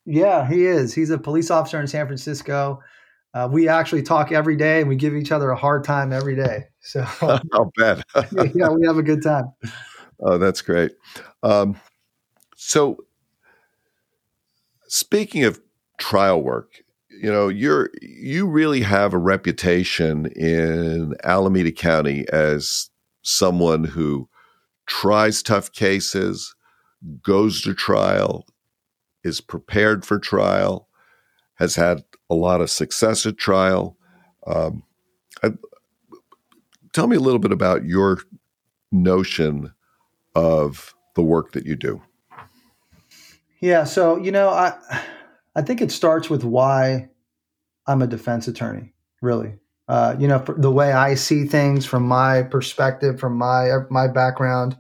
Yeah, 0.05 0.49
he 0.49 0.67
is. 0.67 0.95
He's 0.95 1.11
a 1.11 1.19
police 1.19 1.51
officer 1.51 1.81
in 1.81 1.87
San 1.87 2.07
Francisco. 2.07 2.81
Uh, 3.33 3.49
we 3.51 3.69
actually 3.69 4.03
talk 4.03 4.33
every 4.33 4.57
day 4.57 4.81
and 4.81 4.89
we 4.89 4.97
give 4.97 5.15
each 5.15 5.31
other 5.31 5.51
a 5.51 5.57
hard 5.57 5.85
time 5.85 6.13
every 6.13 6.35
day. 6.35 6.65
So 6.81 7.05
I'll 7.53 7.71
bet. 7.77 8.05
yeah, 8.55 8.69
we 8.69 8.87
have 8.87 8.99
a 8.99 9.03
good 9.03 9.23
time. 9.23 9.53
Oh, 10.21 10.39
that's 10.39 10.63
great. 10.63 10.93
Um, 11.43 11.81
so, 12.57 12.99
speaking 14.89 15.45
of 15.45 15.61
trial 15.99 16.43
work, 16.43 16.83
you 17.09 17.31
know, 17.31 17.49
you're 17.49 17.91
you 18.03 18.47
really 18.47 18.83
have 18.83 19.15
a 19.15 19.19
reputation 19.19 20.27
in 20.27 21.15
Alameda 21.25 21.73
County 21.73 22.27
as 22.33 22.91
someone 23.23 23.85
who 23.85 24.29
tries 24.87 25.43
tough 25.43 25.73
cases, 25.73 26.55
goes 27.23 27.63
to 27.63 27.75
trial, 27.75 28.47
is 29.25 29.41
prepared 29.41 30.05
for 30.05 30.19
trial, 30.19 30.89
has 31.61 31.77
had 31.77 32.03
a 32.31 32.35
lot 32.35 32.61
of 32.61 32.71
success 32.71 33.27
at 33.27 33.37
trial. 33.37 33.97
Um, 34.47 34.83
I, 35.43 35.51
tell 36.93 37.07
me 37.07 37.17
a 37.17 37.21
little 37.21 37.39
bit 37.39 37.53
about 37.53 37.85
your 37.85 38.19
notion 38.91 39.73
of 40.35 40.95
the 41.15 41.23
work 41.23 41.53
that 41.53 41.67
you 41.67 41.77
do. 41.77 42.03
Yeah, 43.61 43.85
so 43.85 44.17
you 44.17 44.33
know, 44.33 44.49
I 44.49 44.73
I 45.55 45.63
think 45.63 45.83
it 45.83 45.93
starts 45.93 46.31
with 46.31 46.45
why 46.45 47.11
I'm 47.87 48.01
a 48.01 48.07
defense 48.07 48.49
attorney. 48.49 48.95
Really, 49.21 49.59
uh, 49.87 50.17
you 50.19 50.27
know, 50.27 50.43
the 50.57 50.71
way 50.71 50.93
I 50.93 51.15
see 51.15 51.45
things 51.45 51.85
from 51.85 52.05
my 52.05 52.43
perspective, 52.43 53.21
from 53.21 53.37
my 53.37 53.71
my 53.91 54.09
background, 54.09 54.79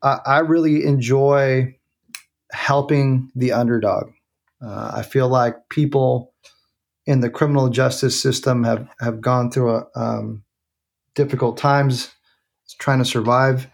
I, 0.00 0.20
I 0.24 0.38
really 0.40 0.84
enjoy 0.84 1.76
helping 2.52 3.32
the 3.34 3.50
underdog. 3.50 4.12
Uh, 4.66 4.92
I 4.96 5.02
feel 5.02 5.28
like 5.28 5.68
people 5.68 6.34
in 7.06 7.20
the 7.20 7.30
criminal 7.30 7.68
justice 7.68 8.20
system 8.20 8.64
have 8.64 8.88
have 9.00 9.20
gone 9.20 9.50
through 9.50 9.76
a 9.76 9.86
um, 9.94 10.42
difficult 11.14 11.56
times 11.56 12.10
trying 12.78 12.98
to 12.98 13.04
survive. 13.04 13.68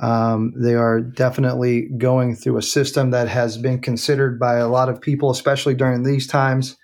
Um, 0.00 0.52
they 0.54 0.74
are 0.74 1.00
definitely 1.00 1.88
going 1.96 2.36
through 2.36 2.58
a 2.58 2.62
system 2.62 3.10
that 3.10 3.28
has 3.28 3.58
been 3.58 3.80
considered 3.80 4.38
by 4.38 4.56
a 4.56 4.68
lot 4.68 4.88
of 4.88 5.00
people, 5.00 5.30
especially 5.30 5.74
during 5.74 6.04
these 6.04 6.26
times, 6.26 6.76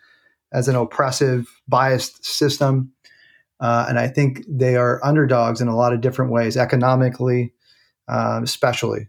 as 0.53 0.69
an 0.69 0.75
oppressive, 0.75 1.47
biased 1.69 2.25
system. 2.25 2.93
Uh, 3.61 3.87
and 3.89 3.99
I 3.99 4.09
think 4.09 4.45
they 4.49 4.75
are 4.75 5.05
underdogs 5.05 5.61
in 5.61 5.69
a 5.69 5.77
lot 5.77 5.93
of 5.93 6.01
different 6.01 6.33
ways, 6.33 6.57
economically, 6.57 7.53
um, 8.09 8.43
especially. 8.43 9.09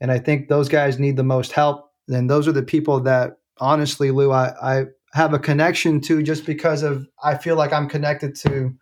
And 0.00 0.12
I 0.12 0.18
think 0.18 0.48
those 0.48 0.68
guys 0.68 0.98
need 0.98 1.16
the 1.16 1.22
most 1.22 1.52
help. 1.52 1.90
And 2.08 2.28
those 2.28 2.46
are 2.46 2.52
the 2.52 2.62
people 2.62 3.00
that, 3.00 3.38
honestly, 3.58 4.10
Lou, 4.10 4.32
I, 4.32 4.52
I 4.62 4.84
have 5.12 5.32
a 5.32 5.38
connection 5.38 6.00
to 6.02 6.22
just 6.22 6.46
because 6.46 6.82
of 6.82 7.06
I 7.22 7.36
feel 7.36 7.56
like 7.56 7.72
I'm 7.72 7.88
connected 7.88 8.34
to. 8.36 8.74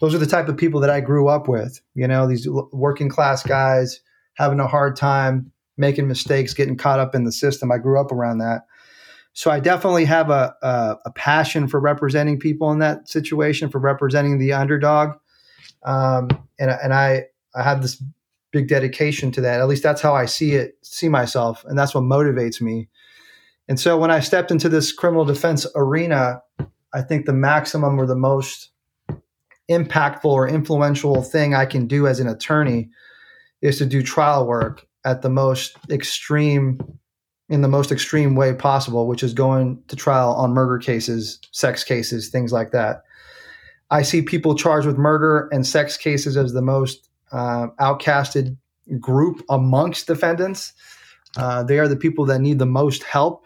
Those 0.00 0.14
are 0.14 0.18
the 0.18 0.26
type 0.26 0.48
of 0.48 0.56
people 0.56 0.80
that 0.80 0.90
I 0.90 1.00
grew 1.00 1.28
up 1.28 1.48
with. 1.48 1.80
You 1.94 2.06
know, 2.06 2.26
these 2.26 2.46
working 2.72 3.08
class 3.08 3.42
guys 3.42 4.00
having 4.34 4.60
a 4.60 4.66
hard 4.66 4.96
time, 4.96 5.50
making 5.76 6.08
mistakes, 6.08 6.54
getting 6.54 6.76
caught 6.76 7.00
up 7.00 7.14
in 7.14 7.24
the 7.24 7.32
system. 7.32 7.72
I 7.72 7.78
grew 7.78 8.00
up 8.00 8.12
around 8.12 8.38
that. 8.38 8.62
So 9.32 9.50
I 9.50 9.60
definitely 9.60 10.06
have 10.06 10.30
a, 10.30 10.54
a, 10.62 10.96
a 11.06 11.10
passion 11.12 11.68
for 11.68 11.78
representing 11.78 12.38
people 12.38 12.72
in 12.72 12.78
that 12.78 13.08
situation, 13.08 13.68
for 13.68 13.78
representing 13.78 14.38
the 14.38 14.54
underdog. 14.54 15.10
Um, 15.84 16.28
and, 16.58 16.70
and 16.70 16.94
I, 16.94 17.24
I 17.54 17.62
have 17.62 17.82
this 17.82 18.02
big 18.50 18.68
dedication 18.68 19.30
to 19.32 19.42
that. 19.42 19.60
At 19.60 19.68
least 19.68 19.82
that's 19.82 20.00
how 20.00 20.14
I 20.14 20.24
see 20.24 20.52
it, 20.52 20.78
see 20.82 21.10
myself. 21.10 21.64
And 21.66 21.78
that's 21.78 21.94
what 21.94 22.04
motivates 22.04 22.62
me. 22.62 22.88
And 23.68 23.80
so 23.80 23.98
when 23.98 24.10
I 24.10 24.20
stepped 24.20 24.50
into 24.50 24.68
this 24.68 24.92
criminal 24.92 25.24
defense 25.24 25.66
arena, 25.74 26.40
I 26.94 27.02
think 27.02 27.26
the 27.26 27.32
maximum 27.32 27.98
or 28.00 28.06
the 28.06 28.16
most 28.16 28.70
impactful 29.70 30.24
or 30.24 30.48
influential 30.48 31.22
thing 31.22 31.54
I 31.54 31.66
can 31.66 31.86
do 31.86 32.06
as 32.06 32.20
an 32.20 32.28
attorney 32.28 32.88
is 33.60 33.78
to 33.78 33.86
do 33.86 34.02
trial 34.02 34.46
work 34.46 34.86
at 35.04 35.22
the 35.22 35.30
most 35.30 35.76
extreme 35.90 36.80
in 37.48 37.62
the 37.62 37.68
most 37.68 37.92
extreme 37.92 38.34
way 38.34 38.52
possible, 38.52 39.06
which 39.06 39.22
is 39.22 39.32
going 39.32 39.80
to 39.86 39.94
trial 39.94 40.34
on 40.34 40.52
murder 40.52 40.78
cases, 40.78 41.38
sex 41.52 41.84
cases, 41.84 42.28
things 42.28 42.52
like 42.52 42.72
that. 42.72 43.04
I 43.88 44.02
see 44.02 44.22
people 44.22 44.56
charged 44.56 44.86
with 44.86 44.98
murder 44.98 45.48
and 45.52 45.64
sex 45.64 45.96
cases 45.96 46.36
as 46.36 46.52
the 46.52 46.62
most 46.62 47.08
uh, 47.30 47.68
outcasted 47.80 48.56
group 48.98 49.42
amongst 49.48 50.08
defendants. 50.08 50.72
Uh, 51.36 51.62
they 51.62 51.78
are 51.78 51.86
the 51.86 51.96
people 51.96 52.24
that 52.26 52.40
need 52.40 52.58
the 52.58 52.66
most 52.66 53.04
help. 53.04 53.45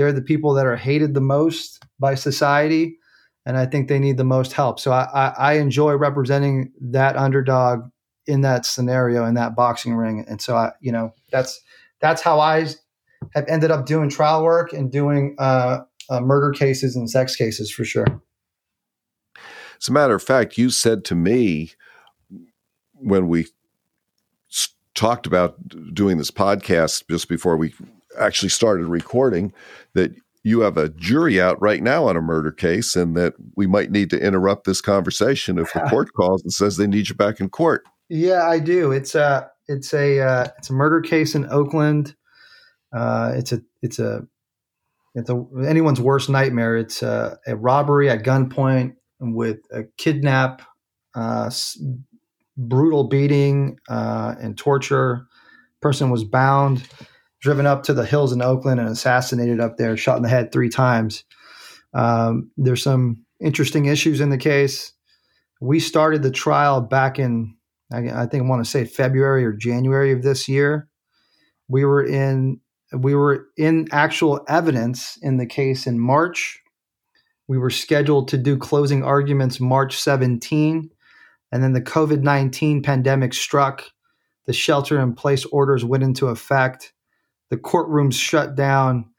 They're 0.00 0.14
the 0.14 0.22
people 0.22 0.54
that 0.54 0.64
are 0.64 0.76
hated 0.76 1.12
the 1.12 1.20
most 1.20 1.84
by 1.98 2.14
society, 2.14 2.96
and 3.44 3.58
I 3.58 3.66
think 3.66 3.88
they 3.88 3.98
need 3.98 4.16
the 4.16 4.24
most 4.24 4.54
help. 4.54 4.80
So 4.80 4.92
I, 4.92 5.02
I, 5.12 5.26
I 5.36 5.52
enjoy 5.58 5.92
representing 5.92 6.72
that 6.80 7.16
underdog 7.16 7.82
in 8.26 8.40
that 8.40 8.64
scenario 8.64 9.26
in 9.26 9.34
that 9.34 9.54
boxing 9.54 9.94
ring. 9.94 10.24
And 10.26 10.40
so 10.40 10.56
I, 10.56 10.70
you 10.80 10.90
know, 10.90 11.12
that's 11.30 11.60
that's 12.00 12.22
how 12.22 12.40
I 12.40 12.60
have 13.34 13.44
ended 13.46 13.70
up 13.70 13.84
doing 13.84 14.08
trial 14.08 14.42
work 14.42 14.72
and 14.72 14.90
doing 14.90 15.36
uh, 15.38 15.80
uh, 16.08 16.20
murder 16.20 16.50
cases 16.50 16.96
and 16.96 17.10
sex 17.10 17.36
cases 17.36 17.70
for 17.70 17.84
sure. 17.84 18.06
As 19.82 19.88
a 19.88 19.92
matter 19.92 20.14
of 20.14 20.22
fact, 20.22 20.56
you 20.56 20.70
said 20.70 21.04
to 21.04 21.14
me 21.14 21.72
when 22.94 23.28
we 23.28 23.48
talked 24.94 25.26
about 25.26 25.58
doing 25.92 26.16
this 26.16 26.30
podcast 26.30 27.04
just 27.10 27.28
before 27.28 27.58
we 27.58 27.74
actually 28.18 28.48
started 28.48 28.86
recording 28.86 29.52
that 29.94 30.14
you 30.42 30.60
have 30.60 30.76
a 30.76 30.88
jury 30.90 31.40
out 31.40 31.60
right 31.60 31.82
now 31.82 32.06
on 32.06 32.16
a 32.16 32.20
murder 32.22 32.50
case 32.50 32.96
and 32.96 33.16
that 33.16 33.34
we 33.56 33.66
might 33.66 33.90
need 33.90 34.08
to 34.10 34.18
interrupt 34.18 34.64
this 34.64 34.80
conversation 34.80 35.58
if 35.58 35.72
the 35.72 35.80
court 35.90 36.12
calls 36.14 36.42
and 36.42 36.52
says 36.52 36.76
they 36.76 36.86
need 36.86 37.08
you 37.08 37.14
back 37.14 37.40
in 37.40 37.48
court. 37.48 37.84
Yeah, 38.08 38.48
I 38.48 38.58
do. 38.58 38.90
It's 38.90 39.14
a 39.14 39.50
it's 39.68 39.94
a 39.94 40.20
uh, 40.20 40.46
it's 40.58 40.70
a 40.70 40.72
murder 40.72 41.00
case 41.00 41.34
in 41.34 41.46
Oakland. 41.46 42.16
Uh, 42.92 43.32
it's 43.36 43.52
a 43.52 43.60
it's 43.82 43.98
a 43.98 44.22
it's 45.14 45.30
a 45.30 45.44
anyone's 45.66 46.00
worst 46.00 46.28
nightmare. 46.28 46.76
It's 46.76 47.02
a, 47.02 47.38
a 47.46 47.56
robbery 47.56 48.08
at 48.08 48.22
gunpoint 48.22 48.94
with 49.20 49.58
a 49.72 49.84
kidnap, 49.96 50.62
uh, 51.14 51.50
brutal 52.56 53.04
beating 53.04 53.78
uh, 53.88 54.34
and 54.40 54.56
torture. 54.56 55.26
Person 55.80 56.10
was 56.10 56.24
bound, 56.24 56.86
driven 57.40 57.66
up 57.66 57.82
to 57.84 57.94
the 57.94 58.04
hills 58.04 58.32
in 58.32 58.42
Oakland, 58.42 58.80
and 58.80 58.88
assassinated 58.88 59.60
up 59.60 59.76
there. 59.76 59.96
Shot 59.96 60.16
in 60.16 60.22
the 60.22 60.28
head 60.28 60.52
three 60.52 60.68
times. 60.68 61.24
Um, 61.94 62.50
there's 62.56 62.82
some 62.82 63.24
interesting 63.40 63.86
issues 63.86 64.20
in 64.20 64.30
the 64.30 64.38
case. 64.38 64.92
We 65.60 65.80
started 65.80 66.22
the 66.22 66.30
trial 66.30 66.80
back 66.80 67.18
in 67.18 67.54
I, 67.92 68.22
I 68.22 68.26
think 68.26 68.44
I 68.44 68.46
want 68.46 68.64
to 68.64 68.70
say 68.70 68.84
February 68.84 69.44
or 69.44 69.52
January 69.52 70.12
of 70.12 70.22
this 70.22 70.48
year. 70.48 70.88
We 71.68 71.84
were 71.84 72.04
in 72.04 72.60
we 72.92 73.14
were 73.14 73.46
in 73.56 73.86
actual 73.92 74.44
evidence 74.48 75.16
in 75.22 75.36
the 75.36 75.46
case 75.46 75.86
in 75.86 75.98
March. 75.98 76.60
We 77.46 77.58
were 77.58 77.70
scheduled 77.70 78.28
to 78.28 78.38
do 78.38 78.56
closing 78.56 79.04
arguments 79.04 79.60
March 79.60 79.96
17, 79.96 80.90
and 81.52 81.62
then 81.62 81.72
the 81.72 81.80
COVID 81.80 82.22
19 82.22 82.82
pandemic 82.82 83.34
struck. 83.34 83.84
The 84.46 84.52
shelter 84.52 84.98
in 84.98 85.14
place 85.14 85.44
orders 85.46 85.84
went 85.84 86.02
into 86.02 86.28
effect. 86.28 86.92
The 87.50 87.56
courtrooms 87.56 88.14
shut 88.14 88.54
down, 88.54 89.10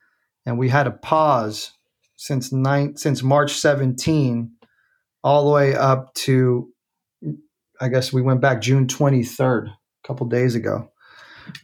and 0.46 0.58
we 0.58 0.70
had 0.70 0.88
a 0.88 0.92
pause 0.92 1.72
since 2.16 2.52
nine, 2.52 2.98
since 2.98 3.22
March 3.24 3.54
17 3.54 4.52
all 5.24 5.46
the 5.46 5.52
way 5.52 5.76
up 5.76 6.14
to 6.16 6.72
I 7.82 7.90
guess 7.90 8.14
we 8.14 8.22
went 8.22 8.42
back 8.42 8.62
June 8.62 8.86
23rd, 8.86 9.68
a 9.70 10.08
couple 10.08 10.28
days 10.28 10.54
ago. 10.54 10.92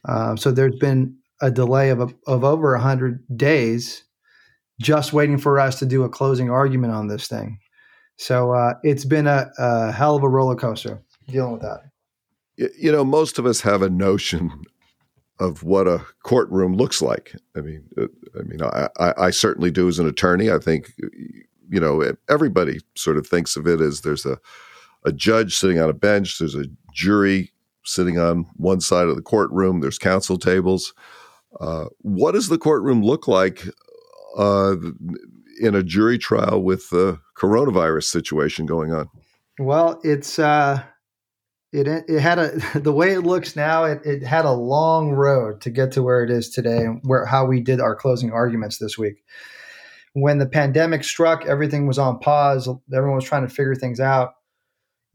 Uh, 0.03 0.35
so 0.35 0.51
there's 0.51 0.75
been 0.75 1.15
a 1.41 1.51
delay 1.51 1.89
of, 1.89 2.01
of 2.25 2.43
over 2.43 2.71
100 2.71 3.23
days 3.37 4.03
just 4.81 5.13
waiting 5.13 5.37
for 5.37 5.59
us 5.59 5.77
to 5.79 5.85
do 5.85 6.03
a 6.03 6.09
closing 6.09 6.49
argument 6.49 6.93
on 6.93 7.07
this 7.07 7.27
thing. 7.27 7.59
So 8.17 8.51
uh, 8.51 8.73
it's 8.81 9.05
been 9.05 9.27
a, 9.27 9.51
a, 9.59 9.91
hell 9.91 10.15
of 10.15 10.23
a 10.23 10.29
roller 10.29 10.55
coaster 10.55 11.03
dealing 11.27 11.53
with 11.53 11.61
that. 11.61 11.81
You 12.57 12.91
know, 12.91 13.05
most 13.05 13.37
of 13.37 13.45
us 13.45 13.61
have 13.61 13.83
a 13.83 13.89
notion 13.89 14.63
of 15.39 15.63
what 15.63 15.87
a 15.87 16.05
courtroom 16.23 16.75
looks 16.75 17.01
like. 17.01 17.35
I 17.55 17.61
mean, 17.61 17.83
uh, 17.97 18.07
I 18.39 18.43
mean, 18.43 18.61
I, 18.61 18.89
I 18.99 19.29
certainly 19.29 19.71
do 19.71 19.87
as 19.87 19.99
an 19.99 20.07
attorney. 20.07 20.51
I 20.51 20.57
think, 20.57 20.93
you 21.69 21.79
know, 21.79 22.13
everybody 22.29 22.79
sort 22.95 23.17
of 23.17 23.27
thinks 23.27 23.55
of 23.55 23.67
it 23.67 23.81
as 23.81 24.01
there's 24.01 24.25
a 24.25 24.39
a 25.05 25.11
judge 25.11 25.55
sitting 25.55 25.79
on 25.79 25.89
a 25.89 25.93
bench. 25.93 26.37
There's 26.37 26.55
a 26.55 26.65
jury 26.91 27.51
sitting 27.85 28.19
on 28.19 28.45
one 28.57 28.81
side 28.81 29.07
of 29.07 29.15
the 29.15 29.21
courtroom. 29.21 29.79
There's 29.79 29.97
counsel 29.97 30.37
tables. 30.37 30.93
Uh, 31.59 31.85
what 32.01 32.33
does 32.33 32.49
the 32.49 32.57
courtroom 32.57 33.01
look 33.01 33.27
like 33.27 33.63
uh, 34.37 34.75
in 35.61 35.75
a 35.75 35.83
jury 35.83 36.17
trial 36.17 36.61
with 36.61 36.89
the 36.89 37.19
coronavirus 37.37 38.03
situation 38.03 38.65
going 38.65 38.93
on? 38.93 39.09
Well, 39.59 39.99
it's 40.03 40.37
uh, 40.37 40.83
it 41.77 42.05
it 42.07 42.19
had 42.19 42.39
a 42.39 42.59
the 42.79 42.93
way 42.93 43.13
it 43.13 43.21
looks 43.21 43.55
now. 43.55 43.83
It, 43.83 44.01
it 44.05 44.23
had 44.23 44.45
a 44.45 44.51
long 44.51 45.11
road 45.11 45.61
to 45.61 45.69
get 45.69 45.91
to 45.91 46.03
where 46.03 46.23
it 46.23 46.31
is 46.31 46.49
today, 46.49 46.85
and 46.85 47.01
where 47.03 47.25
how 47.25 47.45
we 47.45 47.59
did 47.61 47.79
our 47.79 47.95
closing 47.95 48.31
arguments 48.31 48.77
this 48.77 48.97
week. 48.97 49.23
When 50.13 50.39
the 50.39 50.47
pandemic 50.47 51.03
struck, 51.03 51.45
everything 51.45 51.85
was 51.85 51.99
on 51.99 52.17
pause. 52.19 52.67
Everyone 52.91 53.17
was 53.17 53.25
trying 53.25 53.47
to 53.47 53.53
figure 53.53 53.75
things 53.75 53.99
out 53.99 54.33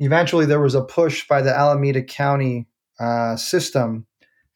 eventually 0.04 0.46
there 0.46 0.60
was 0.60 0.74
a 0.74 0.82
push 0.82 1.26
by 1.28 1.42
the 1.42 1.56
Alameda 1.56 2.02
County 2.02 2.66
uh, 2.98 3.36
system 3.36 4.06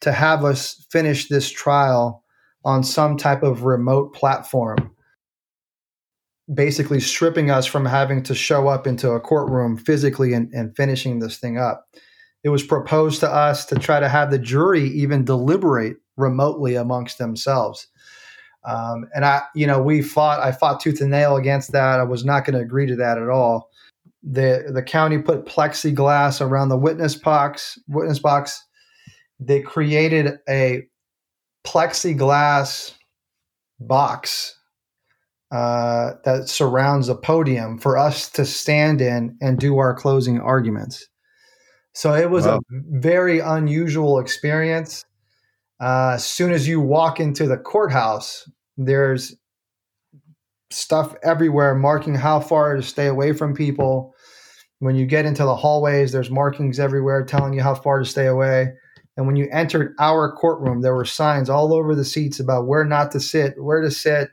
to 0.00 0.12
have 0.12 0.44
us 0.44 0.84
finish 0.90 1.28
this 1.28 1.50
trial 1.50 2.25
on 2.64 2.82
some 2.82 3.16
type 3.16 3.42
of 3.42 3.62
remote 3.62 4.12
platform, 4.12 4.94
basically 6.52 7.00
stripping 7.00 7.50
us 7.50 7.66
from 7.66 7.84
having 7.84 8.22
to 8.22 8.34
show 8.34 8.68
up 8.68 8.86
into 8.86 9.10
a 9.10 9.20
courtroom 9.20 9.76
physically 9.76 10.32
and, 10.32 10.52
and 10.52 10.76
finishing 10.76 11.18
this 11.18 11.38
thing 11.38 11.58
up. 11.58 11.86
It 12.44 12.50
was 12.50 12.62
proposed 12.62 13.20
to 13.20 13.28
us 13.28 13.66
to 13.66 13.76
try 13.76 13.98
to 13.98 14.08
have 14.08 14.30
the 14.30 14.38
jury 14.38 14.84
even 14.90 15.24
deliberate 15.24 15.96
remotely 16.16 16.76
amongst 16.76 17.18
themselves. 17.18 17.88
Um, 18.64 19.08
and 19.14 19.24
I, 19.24 19.42
you 19.54 19.66
know, 19.66 19.80
we 19.80 20.02
fought. 20.02 20.40
I 20.40 20.52
fought 20.52 20.80
tooth 20.80 21.00
and 21.00 21.10
nail 21.10 21.36
against 21.36 21.72
that. 21.72 22.00
I 22.00 22.04
was 22.04 22.24
not 22.24 22.44
going 22.44 22.54
to 22.54 22.64
agree 22.64 22.86
to 22.86 22.96
that 22.96 23.18
at 23.18 23.28
all. 23.28 23.70
The 24.22 24.70
the 24.72 24.82
county 24.82 25.18
put 25.18 25.46
plexiglass 25.46 26.40
around 26.40 26.68
the 26.68 26.76
witness 26.76 27.14
box. 27.14 27.78
Witness 27.88 28.18
box. 28.18 28.62
They 29.38 29.60
created 29.60 30.38
a 30.48 30.86
plexiglass 31.64 32.94
box 33.78 34.56
uh, 35.56 36.12
that 36.25 36.50
surrounds 36.50 37.08
a 37.08 37.14
podium 37.14 37.78
for 37.78 37.96
us 37.96 38.28
to 38.28 38.44
stand 38.44 39.00
in 39.00 39.34
and 39.40 39.58
do 39.58 39.78
our 39.78 39.94
closing 39.94 40.38
arguments. 40.38 41.08
So 41.94 42.12
it 42.12 42.28
was 42.28 42.44
wow. 42.44 42.58
a 42.58 42.60
very 42.70 43.38
unusual 43.38 44.18
experience. 44.18 45.02
Uh, 45.80 46.12
as 46.16 46.26
soon 46.26 46.52
as 46.52 46.68
you 46.68 46.78
walk 46.78 47.20
into 47.20 47.46
the 47.46 47.56
courthouse, 47.56 48.46
there's 48.76 49.34
stuff 50.70 51.14
everywhere 51.22 51.75
marking 51.75 52.14
how 52.14 52.38
far 52.38 52.76
to 52.76 52.82
stay 52.82 53.06
away 53.06 53.32
from 53.32 53.54
people. 53.54 54.14
When 54.80 54.94
you 54.94 55.06
get 55.06 55.25
into 55.25 55.44
the 55.44 55.56
hallways, 55.56 56.12
there's 56.12 56.30
markings 56.30 56.78
everywhere 56.78 57.25
telling 57.25 57.54
you 57.54 57.62
how 57.62 57.76
far 57.76 57.98
to 57.98 58.04
stay 58.04 58.26
away. 58.26 58.75
And 59.16 59.26
when 59.26 59.36
you 59.36 59.48
entered 59.50 59.94
our 59.98 60.30
courtroom, 60.32 60.82
there 60.82 60.94
were 60.94 61.06
signs 61.06 61.48
all 61.48 61.72
over 61.72 61.94
the 61.94 62.04
seats 62.04 62.40
about 62.40 62.66
where 62.66 62.84
not 62.84 63.10
to 63.12 63.20
sit, 63.20 63.54
where 63.56 63.80
to 63.80 63.90
sit, 63.90 64.28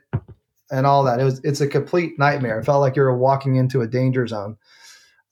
and 0.74 0.86
all 0.86 1.04
that. 1.04 1.20
It 1.20 1.24
was 1.24 1.40
it's 1.44 1.60
a 1.60 1.68
complete 1.68 2.18
nightmare. 2.18 2.58
It 2.58 2.64
felt 2.64 2.80
like 2.80 2.96
you 2.96 3.02
were 3.02 3.16
walking 3.16 3.56
into 3.56 3.80
a 3.80 3.86
danger 3.86 4.26
zone. 4.26 4.56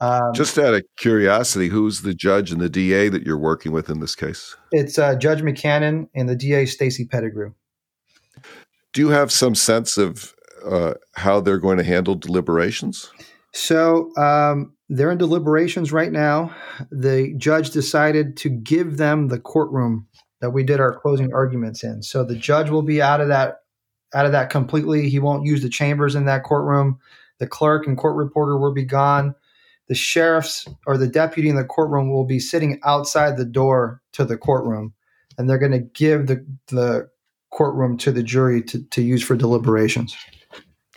Um, 0.01 0.33
Just 0.35 0.59
out 0.59 0.75
of 0.75 0.83
curiosity, 0.97 1.69
who's 1.69 2.03
the 2.03 2.15
judge 2.15 2.51
and 2.51 2.61
the 2.61 2.69
DA 2.69 3.09
that 3.09 3.25
you're 3.25 3.39
working 3.39 3.73
with 3.73 3.89
in 3.89 4.01
this 4.01 4.15
case? 4.15 4.57
It's 4.73 4.99
uh, 4.99 5.15
Judge 5.15 5.43
McCannon 5.43 6.09
and 6.15 6.29
the 6.29 6.35
DA 6.35 6.67
Stacy 6.67 7.05
Pettigrew. 7.05 7.53
Do 8.93 9.01
you 9.01 9.11
have 9.11 9.31
some 9.31 9.55
sense 9.55 9.97
of 9.97 10.35
uh, 10.65 10.95
how 11.15 11.41
they're 11.41 11.59
going 11.59 11.79
to 11.79 11.85
handle 11.85 12.15
deliberations? 12.15 13.13
So 13.53 14.15
um, 14.17 14.75
they're 14.89 15.11
in 15.11 15.19
deliberations 15.19 15.93
right 15.93 16.11
now. 16.11 16.55
The 16.91 17.35
judge 17.37 17.71
decided 17.71 18.37
to 18.39 18.49
give 18.49 18.97
them 18.97 19.29
the 19.29 19.39
courtroom 19.39 20.09
that 20.41 20.51
we 20.51 20.65
did 20.65 20.81
our 20.81 20.99
closing 20.99 21.33
arguments 21.33 21.85
in. 21.85 22.03
So 22.03 22.25
the 22.25 22.35
judge 22.35 22.71
will 22.71 22.83
be 22.83 23.01
out 23.01 23.21
of 23.21 23.29
that 23.29 23.62
out 24.15 24.27
of 24.27 24.33
that 24.33 24.51
completely. 24.51 25.09
He 25.09 25.19
won't 25.19 25.47
use 25.47 25.63
the 25.63 25.69
chambers 25.69 26.15
in 26.15 26.25
that 26.27 26.43
courtroom. 26.43 26.99
The 27.39 27.47
clerk 27.47 27.87
and 27.87 27.97
court 27.97 28.17
reporter 28.17 28.59
will 28.59 28.73
be 28.73 28.85
gone. 28.85 29.35
The 29.89 29.95
sheriffs 29.95 30.67
or 30.87 30.97
the 30.97 31.09
deputy 31.09 31.49
in 31.49 31.57
the 31.57 31.65
courtroom 31.65 32.11
will 32.11 32.25
be 32.25 32.39
sitting 32.39 32.81
outside 32.85 33.37
the 33.37 33.45
door 33.45 34.01
to 34.13 34.25
the 34.25 34.39
courtroom, 34.39 34.95
and 35.37 35.49
they're 35.49 35.59
going 35.59 35.73
to 35.73 35.81
give 35.81 36.29
the 36.29 36.47
the 36.69 37.09
courtroom 37.51 37.97
to 37.99 38.13
the 38.13 38.23
jury 38.23 38.63
to, 38.63 38.83
to 38.83 39.03
use 39.03 39.23
for 39.23 39.37
deliberations. 39.37 40.17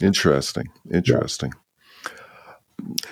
Interesting. 0.01 0.67
Interesting. 0.93 1.51
Yeah. 1.53 2.13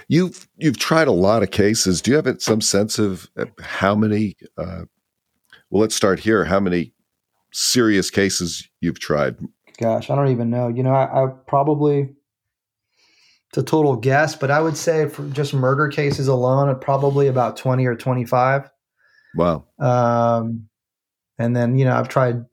You've 0.08 0.48
you've 0.58 0.78
tried 0.78 1.08
a 1.08 1.14
lot 1.14 1.44
of 1.44 1.52
cases. 1.52 2.02
Do 2.02 2.12
you 2.12 2.18
have 2.18 2.42
some 2.42 2.62
sense 2.62 3.00
of 3.00 3.30
how 3.60 3.96
many? 3.96 4.36
Uh, 4.58 4.84
well, 5.70 5.82
let's 5.82 5.96
start 5.96 6.20
here. 6.20 6.46
How 6.46 6.60
many 6.60 6.94
serious 7.52 8.10
cases 8.10 8.68
you've 8.82 9.00
tried? 9.00 9.38
Gosh, 9.84 10.10
I 10.10 10.16
don't 10.16 10.30
even 10.30 10.50
know. 10.50 10.70
You 10.70 10.82
know, 10.82 10.94
I, 10.94 11.26
I 11.26 11.28
probably 11.48 12.16
it's 13.50 13.58
a 13.58 13.64
total 13.64 13.98
guess, 13.98 14.36
but 14.36 14.50
I 14.50 14.62
would 14.62 14.78
say 14.78 15.10
for 15.10 15.28
just 15.30 15.54
murder 15.54 15.90
cases 15.90 16.28
alone, 16.28 16.74
probably 16.80 17.28
about 17.28 17.58
twenty 17.58 17.86
or 17.86 17.96
twenty-five. 17.96 18.70
Wow. 19.36 19.66
Um, 19.80 20.70
and 21.38 21.56
then 21.56 21.78
you 21.78 21.84
know, 21.86 21.96
I've 21.96 22.08
tried 22.08 22.46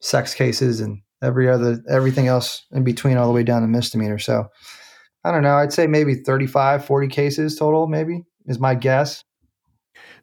sex 0.00 0.34
cases 0.34 0.80
and 0.80 1.02
every 1.22 1.48
other 1.48 1.82
everything 1.90 2.28
else 2.28 2.64
in 2.70 2.84
between 2.84 3.16
all 3.16 3.26
the 3.26 3.32
way 3.32 3.42
down 3.42 3.62
to 3.62 3.68
misdemeanor 3.68 4.18
so 4.18 4.46
i 5.24 5.32
don't 5.32 5.42
know 5.42 5.56
i'd 5.56 5.72
say 5.72 5.86
maybe 5.86 6.14
35 6.14 6.84
40 6.84 7.08
cases 7.08 7.56
total 7.56 7.88
maybe 7.88 8.22
is 8.46 8.60
my 8.60 8.74
guess 8.74 9.24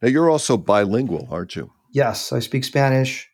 now 0.02 0.08
you're 0.08 0.30
also 0.30 0.56
bilingual 0.56 1.28
aren't 1.30 1.56
you 1.56 1.70
yes 1.92 2.32
i 2.32 2.40
speak 2.40 2.64
spanish 2.64 3.30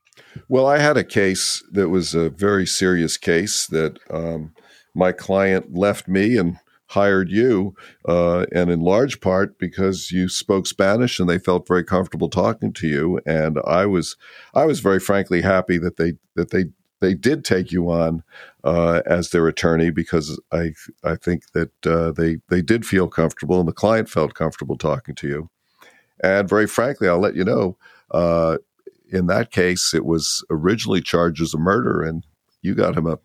well 0.48 0.66
i 0.66 0.78
had 0.78 0.98
a 0.98 1.04
case 1.04 1.64
that 1.72 1.90
was 1.90 2.14
a 2.14 2.30
very 2.30 2.66
serious 2.66 3.18
case 3.18 3.68
that 3.68 3.98
um, 4.10 4.54
my 4.94 5.12
client 5.12 5.74
left 5.74 6.08
me 6.08 6.38
and 6.38 6.58
hired 6.92 7.30
you, 7.30 7.74
uh, 8.08 8.46
and 8.54 8.70
in 8.70 8.82
large 8.82 9.22
part 9.22 9.58
because 9.58 10.12
you 10.12 10.28
spoke 10.28 10.68
Spanish 10.68 11.20
and 11.20 11.30
they 11.30 11.40
felt 11.40 11.68
very 11.68 11.86
comfortable 11.86 12.30
talking 12.30 12.74
to 12.74 12.88
you. 12.88 13.20
And 13.26 13.60
I 13.66 13.86
was, 13.86 14.18
I 14.54 14.66
was 14.66 14.82
very 14.82 15.00
frankly 15.00 15.42
happy 15.42 15.78
that 15.78 15.98
they 15.98 16.14
that 16.36 16.52
they 16.52 16.66
they 17.00 17.14
did 17.16 17.44
take 17.44 17.72
you 17.72 17.90
on 17.90 18.24
uh, 18.64 19.02
as 19.06 19.30
their 19.30 19.48
attorney 19.48 19.90
because 19.90 20.40
I 20.52 20.74
I 21.04 21.16
think 21.16 21.52
that 21.54 21.72
uh, 21.86 22.12
they 22.12 22.38
they 22.50 22.62
did 22.62 22.86
feel 22.86 23.08
comfortable 23.08 23.60
and 23.60 23.68
the 23.68 23.74
client 23.74 24.10
felt 24.10 24.34
comfortable 24.34 24.78
talking 24.78 25.16
to 25.16 25.28
you. 25.28 25.50
And 26.24 26.48
very 26.48 26.68
frankly, 26.68 27.08
I'll 27.08 27.20
let 27.20 27.36
you 27.36 27.46
know. 27.46 27.78
Uh, 28.12 28.58
in 29.12 29.28
that 29.28 29.52
case, 29.52 29.94
it 29.94 30.06
was 30.06 30.44
originally 30.50 31.02
charged 31.02 31.42
as 31.42 31.54
a 31.54 31.58
murder, 31.58 32.02
and 32.02 32.26
you 32.62 32.74
got 32.74 32.98
him 32.98 33.06
a 33.06 33.20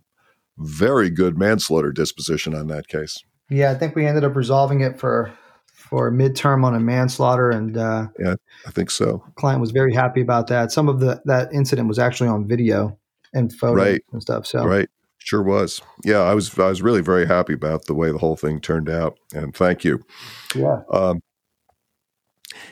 very 0.59 1.11
good 1.11 1.38
manslaughter 1.38 1.92
disposition 1.92 2.55
on 2.55 2.66
that 2.68 2.88
case. 2.88 3.22
Yeah, 3.51 3.70
I 3.70 3.75
think 3.75 3.94
we 3.94 4.07
ended 4.07 4.25
up 4.25 4.35
resolving 4.35 4.81
it 4.81 4.99
for 4.99 5.33
for 5.72 6.11
midterm 6.11 6.64
on 6.64 6.75
a 6.75 6.81
manslaughter, 6.81 7.51
and 7.51 7.77
uh, 7.77 8.09
yeah, 8.18 8.35
I 8.66 8.70
think 8.70 8.90
so. 8.90 9.22
Client 9.37 9.61
was 9.61 9.70
very 9.70 9.94
happy 9.94 10.20
about 10.20 10.49
that. 10.49 10.72
Some 10.72 10.88
of 10.88 11.01
the 11.01 11.22
that 11.27 11.53
incident 11.53 11.88
was 11.88 11.99
actually 11.99 12.29
on 12.29 12.46
video 12.46 12.99
and 13.33 13.53
photos 13.53 13.85
right. 13.85 14.05
and 14.12 14.20
stuff. 14.20 14.46
So 14.46 14.64
right, 14.64 14.88
sure 15.18 15.42
was. 15.42 15.81
Yeah, 16.05 16.20
I 16.20 16.35
was 16.35 16.59
I 16.59 16.68
was 16.68 16.83
really 16.83 17.03
very 17.03 17.27
happy 17.27 17.53
about 17.53 17.85
the 17.85 17.94
way 17.94 18.11
the 18.11 18.18
whole 18.18 18.37
thing 18.37 18.61
turned 18.61 18.88
out, 18.88 19.18
and 19.33 19.55
thank 19.55 19.85
you. 19.85 20.05
Yeah. 20.55 20.81
Um, 20.92 21.20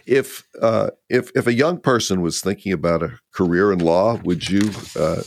if 0.06 0.46
uh, 0.60 0.90
if 1.08 1.30
if 1.34 1.46
a 1.46 1.52
young 1.52 1.78
person 1.78 2.20
was 2.20 2.40
thinking 2.40 2.72
about 2.72 3.02
a 3.02 3.18
career 3.32 3.72
in 3.72 3.78
law, 3.78 4.16
would 4.24 4.48
you 4.48 4.70
uh, 4.98 5.22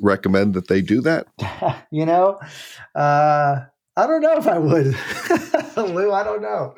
recommend 0.00 0.54
that 0.54 0.68
they 0.68 0.80
do 0.80 1.00
that? 1.02 1.26
you 1.90 2.06
know, 2.06 2.38
uh, 2.94 3.60
I 3.96 4.06
don't 4.06 4.20
know 4.20 4.36
if 4.36 4.46
I 4.46 4.58
would, 4.58 4.86
Lou. 5.76 6.12
I 6.12 6.24
don't 6.24 6.42
know. 6.42 6.74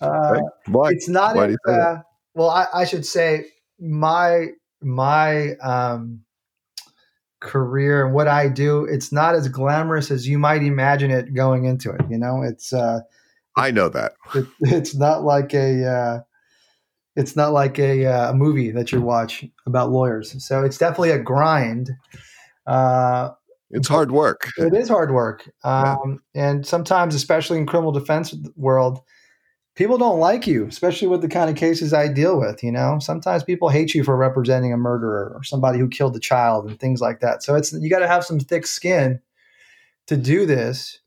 Uh, 0.00 0.40
Why? 0.66 0.90
It's 0.90 1.08
not. 1.08 1.36
Why 1.36 1.54
uh, 1.68 2.00
well, 2.34 2.50
I, 2.50 2.66
I, 2.72 2.84
should 2.84 3.04
say 3.04 3.46
my 3.78 4.48
my 4.80 5.54
um, 5.56 6.20
career 7.40 8.06
and 8.06 8.14
what 8.14 8.28
I 8.28 8.48
do. 8.48 8.84
It's 8.84 9.12
not 9.12 9.34
as 9.34 9.48
glamorous 9.48 10.10
as 10.10 10.26
you 10.26 10.38
might 10.38 10.62
imagine 10.62 11.10
it 11.10 11.34
going 11.34 11.64
into 11.64 11.90
it. 11.90 12.02
You 12.08 12.18
know, 12.18 12.42
it's. 12.42 12.72
Uh, 12.72 13.00
I 13.56 13.70
know 13.70 13.88
that 13.88 14.12
it, 14.34 14.46
it's 14.60 14.94
not 14.94 15.22
like 15.22 15.54
a. 15.54 16.24
It's 17.16 17.36
not 17.36 17.52
like 17.52 17.78
a, 17.78 18.06
uh, 18.06 18.30
a 18.30 18.34
movie 18.34 18.70
that 18.70 18.92
you 18.92 19.00
watch 19.00 19.44
about 19.66 19.90
lawyers. 19.90 20.44
So 20.44 20.62
it's 20.64 20.78
definitely 20.78 21.10
a 21.10 21.18
grind. 21.18 21.90
Uh, 22.66 23.30
it's 23.70 23.88
hard 23.88 24.12
work. 24.12 24.48
It 24.58 24.74
is 24.74 24.88
hard 24.88 25.12
work, 25.12 25.48
um, 25.62 26.20
yeah. 26.34 26.48
and 26.48 26.66
sometimes, 26.66 27.14
especially 27.14 27.58
in 27.58 27.66
criminal 27.66 27.92
defense 27.92 28.34
world, 28.56 29.00
people 29.76 29.96
don't 29.96 30.18
like 30.18 30.46
you, 30.46 30.66
especially 30.66 31.08
with 31.08 31.22
the 31.22 31.28
kind 31.28 31.48
of 31.48 31.56
cases 31.56 31.92
I 31.92 32.08
deal 32.08 32.38
with. 32.38 32.62
You 32.62 32.72
know, 32.72 32.98
sometimes 33.00 33.44
people 33.44 33.68
hate 33.68 33.94
you 33.94 34.02
for 34.02 34.16
representing 34.16 34.72
a 34.72 34.76
murderer 34.76 35.32
or 35.34 35.44
somebody 35.44 35.78
who 35.78 35.88
killed 35.88 36.16
a 36.16 36.20
child 36.20 36.68
and 36.68 36.78
things 36.80 37.00
like 37.00 37.20
that. 37.20 37.42
So 37.42 37.54
it's 37.54 37.72
you 37.72 37.88
got 37.88 38.00
to 38.00 38.08
have 38.08 38.24
some 38.24 38.40
thick 38.40 38.66
skin 38.66 39.20
to 40.06 40.16
do 40.16 40.46
this. 40.46 40.98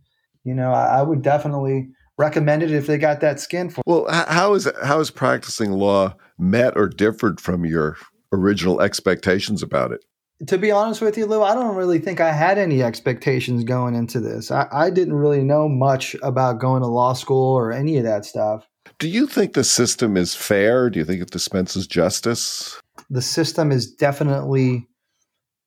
You 0.43 0.53
know, 0.53 0.71
I, 0.71 0.99
I 0.99 1.01
would 1.01 1.21
definitely 1.21 1.89
recommend 2.17 2.63
it 2.63 2.71
if 2.71 2.87
they 2.87 2.97
got 2.97 3.21
that 3.21 3.39
skin 3.39 3.69
for. 3.69 3.81
Well, 3.85 4.07
how 4.09 4.53
is 4.53 4.69
how 4.83 4.99
is 4.99 5.11
practicing 5.11 5.71
law 5.71 6.15
met 6.37 6.75
or 6.75 6.87
differed 6.87 7.39
from 7.39 7.65
your 7.65 7.97
original 8.31 8.81
expectations 8.81 9.63
about 9.63 9.91
it? 9.91 10.03
to 10.47 10.57
be 10.57 10.71
honest 10.71 11.01
with 11.01 11.17
you, 11.17 11.25
Lou, 11.25 11.41
I 11.41 11.53
don't 11.53 11.75
really 11.75 11.99
think 11.99 12.19
I 12.19 12.31
had 12.31 12.57
any 12.57 12.83
expectations 12.83 13.63
going 13.63 13.95
into 13.95 14.19
this. 14.19 14.51
I, 14.51 14.67
I, 14.71 14.89
didn't 14.89 15.13
really 15.13 15.43
know 15.43 15.69
much 15.69 16.15
about 16.21 16.59
going 16.59 16.81
to 16.81 16.87
law 16.87 17.13
school 17.13 17.55
or 17.55 17.71
any 17.71 17.97
of 17.97 18.03
that 18.03 18.25
stuff. 18.25 18.67
Do 18.99 19.07
you 19.07 19.27
think 19.27 19.53
the 19.53 19.63
system 19.63 20.17
is 20.17 20.35
fair? 20.35 20.89
Do 20.89 20.99
you 20.99 21.05
think 21.05 21.21
it 21.21 21.31
dispenses 21.31 21.87
justice? 21.87 22.79
The 23.09 23.21
system 23.21 23.71
is 23.71 23.91
definitely 23.91 24.87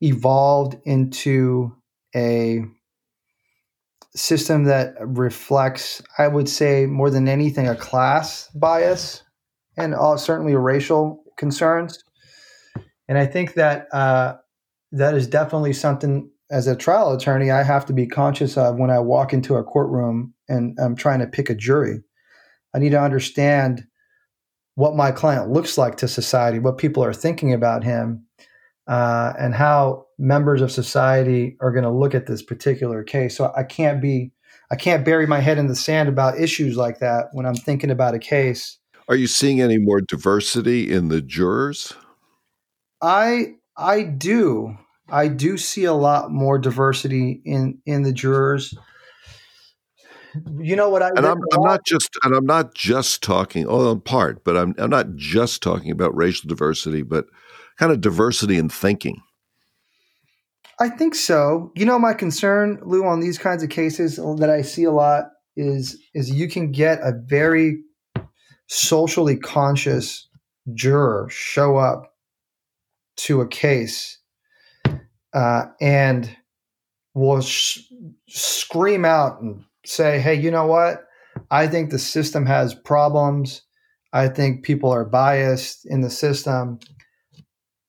evolved 0.00 0.76
into 0.84 1.74
a 2.14 2.64
system 4.16 4.64
that 4.64 4.94
reflects, 5.00 6.02
I 6.18 6.28
would 6.28 6.48
say, 6.48 6.86
more 6.86 7.10
than 7.10 7.28
anything, 7.28 7.68
a 7.68 7.76
class 7.76 8.48
bias 8.54 9.22
and 9.76 9.94
uh, 9.94 10.16
certainly 10.16 10.56
racial 10.56 11.22
concerns. 11.36 12.02
And 13.08 13.18
I 13.18 13.26
think 13.26 13.54
that 13.54 13.86
uh, 13.92 14.36
that 14.92 15.14
is 15.14 15.28
definitely 15.28 15.74
something 15.74 16.30
as 16.50 16.66
a 16.66 16.76
trial 16.76 17.12
attorney 17.12 17.50
I 17.50 17.62
have 17.62 17.86
to 17.86 17.92
be 17.92 18.06
conscious 18.06 18.56
of 18.56 18.78
when 18.78 18.90
I 18.90 18.98
walk 19.00 19.32
into 19.32 19.56
a 19.56 19.64
courtroom 19.64 20.32
and 20.48 20.78
I'm 20.80 20.96
trying 20.96 21.20
to 21.20 21.26
pick 21.26 21.50
a 21.50 21.54
jury. 21.54 22.00
I 22.74 22.78
need 22.78 22.90
to 22.90 23.00
understand 23.00 23.84
what 24.76 24.96
my 24.96 25.10
client 25.10 25.50
looks 25.50 25.78
like 25.78 25.96
to 25.96 26.08
society, 26.08 26.58
what 26.58 26.78
people 26.78 27.02
are 27.02 27.14
thinking 27.14 27.52
about 27.52 27.82
him, 27.82 28.26
uh, 28.86 29.32
and 29.38 29.54
how 29.54 30.06
members 30.18 30.62
of 30.62 30.70
society 30.70 31.56
are 31.60 31.72
going 31.72 31.84
to 31.84 31.90
look 31.90 32.14
at 32.14 32.26
this 32.26 32.42
particular 32.42 33.02
case. 33.02 33.36
So 33.36 33.52
I 33.56 33.62
can't 33.62 34.00
be, 34.00 34.32
I 34.70 34.76
can't 34.76 35.04
bury 35.04 35.26
my 35.26 35.40
head 35.40 35.58
in 35.58 35.66
the 35.66 35.76
sand 35.76 36.08
about 36.08 36.38
issues 36.38 36.76
like 36.76 37.00
that 37.00 37.26
when 37.32 37.46
I'm 37.46 37.56
thinking 37.56 37.90
about 37.90 38.14
a 38.14 38.18
case. 38.18 38.78
Are 39.08 39.16
you 39.16 39.26
seeing 39.26 39.60
any 39.60 39.78
more 39.78 40.00
diversity 40.00 40.92
in 40.92 41.08
the 41.08 41.22
jurors? 41.22 41.94
I 43.00 43.54
I 43.76 44.02
do. 44.02 44.76
I 45.08 45.28
do 45.28 45.56
see 45.58 45.84
a 45.84 45.92
lot 45.92 46.32
more 46.32 46.58
diversity 46.58 47.40
in 47.44 47.78
in 47.86 48.02
the 48.02 48.12
jurors. 48.12 48.74
You 50.58 50.76
know 50.76 50.90
what 50.90 51.02
I 51.02 51.10
and 51.10 51.24
I'm, 51.24 51.38
I'm 51.52 51.62
not 51.62 51.86
just 51.86 52.10
and 52.22 52.34
I'm 52.34 52.46
not 52.46 52.74
just 52.74 53.22
talking 53.22 53.66
oh 53.68 53.92
in 53.92 54.00
part, 54.00 54.44
but 54.44 54.56
I'm 54.56 54.74
I'm 54.78 54.90
not 54.90 55.14
just 55.14 55.62
talking 55.62 55.90
about 55.90 56.16
racial 56.16 56.48
diversity, 56.48 57.02
but 57.02 57.26
kind 57.78 57.92
of 57.92 58.00
diversity 58.00 58.58
in 58.58 58.68
thinking. 58.68 59.22
I 60.78 60.90
think 60.90 61.14
so. 61.14 61.72
You 61.74 61.86
know, 61.86 61.98
my 61.98 62.12
concern, 62.12 62.80
Lou, 62.82 63.04
on 63.04 63.20
these 63.20 63.38
kinds 63.38 63.62
of 63.62 63.70
cases 63.70 64.16
that 64.16 64.50
I 64.50 64.62
see 64.62 64.84
a 64.84 64.90
lot 64.90 65.30
is 65.56 65.98
is 66.14 66.30
you 66.30 66.48
can 66.48 66.70
get 66.70 66.98
a 67.02 67.12
very 67.12 67.82
socially 68.66 69.36
conscious 69.36 70.28
juror 70.74 71.28
show 71.30 71.76
up 71.76 72.14
to 73.16 73.40
a 73.40 73.48
case 73.48 74.18
uh, 75.32 75.66
and 75.80 76.36
will 77.14 77.40
sh- 77.40 77.80
scream 78.28 79.06
out 79.06 79.40
and 79.40 79.64
say, 79.86 80.20
"Hey, 80.20 80.34
you 80.34 80.50
know 80.50 80.66
what? 80.66 81.06
I 81.50 81.66
think 81.68 81.90
the 81.90 81.98
system 81.98 82.44
has 82.46 82.74
problems. 82.74 83.62
I 84.12 84.28
think 84.28 84.64
people 84.64 84.90
are 84.90 85.04
biased 85.04 85.86
in 85.86 86.00
the 86.02 86.10
system. 86.10 86.80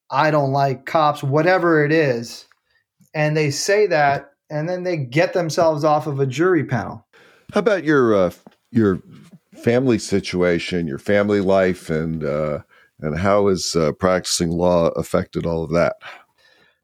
I 0.10 0.32
don't 0.32 0.52
like 0.52 0.86
cops, 0.86 1.24
whatever 1.24 1.84
it 1.84 1.91
is." 1.91 2.46
And 3.13 3.36
they 3.36 3.52
say 3.52 3.88
that, 3.88 4.32
and 4.50 4.70
then 4.70 4.84
they 4.84 4.98
get 4.98 5.34
themselves 5.34 5.84
off 5.84 6.08
of 6.08 6.20
a 6.20 6.26
jury 6.26 6.63
panel. 6.63 7.06
How 7.54 7.60
about 7.60 7.84
your 7.84 8.15
uh, 8.15 8.32
your 8.72 9.02
family 9.56 10.00
situation, 10.00 10.88
your 10.88 11.00
family 11.00 11.41
life, 11.41 11.89
and 11.89 12.24
uh, 12.24 12.60
and 13.00 13.17
how 13.17 13.48
has 13.48 13.76
uh, 13.76 13.91
practicing 13.93 14.50
law 14.50 14.88
affected 14.89 15.46
all 15.46 15.63
of 15.63 15.72
that? 15.72 15.98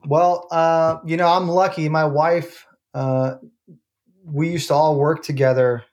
Well, 0.05 0.47
uh, 0.51 0.97
you 1.05 1.17
know, 1.17 1.27
I'm 1.27 1.47
lucky. 1.47 1.87
My 1.89 2.05
wife, 2.05 2.65
uh, 2.93 3.35
we 4.25 4.49
used 4.49 4.67
to 4.67 4.73
all 4.73 4.97
work 4.97 5.23
together 5.23 5.83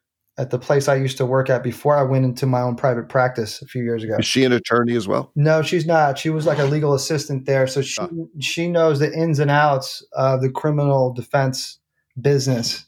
at 0.40 0.48
the 0.48 0.58
place 0.58 0.88
I 0.88 0.94
used 0.94 1.18
to 1.18 1.26
work 1.26 1.50
at 1.50 1.62
before 1.62 1.98
I 1.98 2.02
went 2.02 2.24
into 2.24 2.46
my 2.46 2.62
own 2.62 2.74
private 2.74 3.10
practice 3.10 3.60
a 3.60 3.66
few 3.66 3.82
years 3.82 4.02
ago. 4.02 4.16
Is 4.18 4.24
she 4.24 4.42
an 4.44 4.52
attorney 4.52 4.96
as 4.96 5.06
well? 5.06 5.30
No, 5.36 5.60
she's 5.60 5.84
not. 5.84 6.18
She 6.18 6.30
was 6.30 6.46
like 6.46 6.56
a 6.56 6.64
legal 6.64 6.94
assistant 6.94 7.44
there, 7.44 7.66
so 7.66 7.82
she 7.82 8.00
oh. 8.00 8.28
she 8.40 8.66
knows 8.66 9.00
the 9.00 9.12
ins 9.12 9.38
and 9.38 9.50
outs 9.50 10.02
of 10.14 10.40
the 10.40 10.48
criminal 10.48 11.12
defense 11.12 11.78
business 12.18 12.86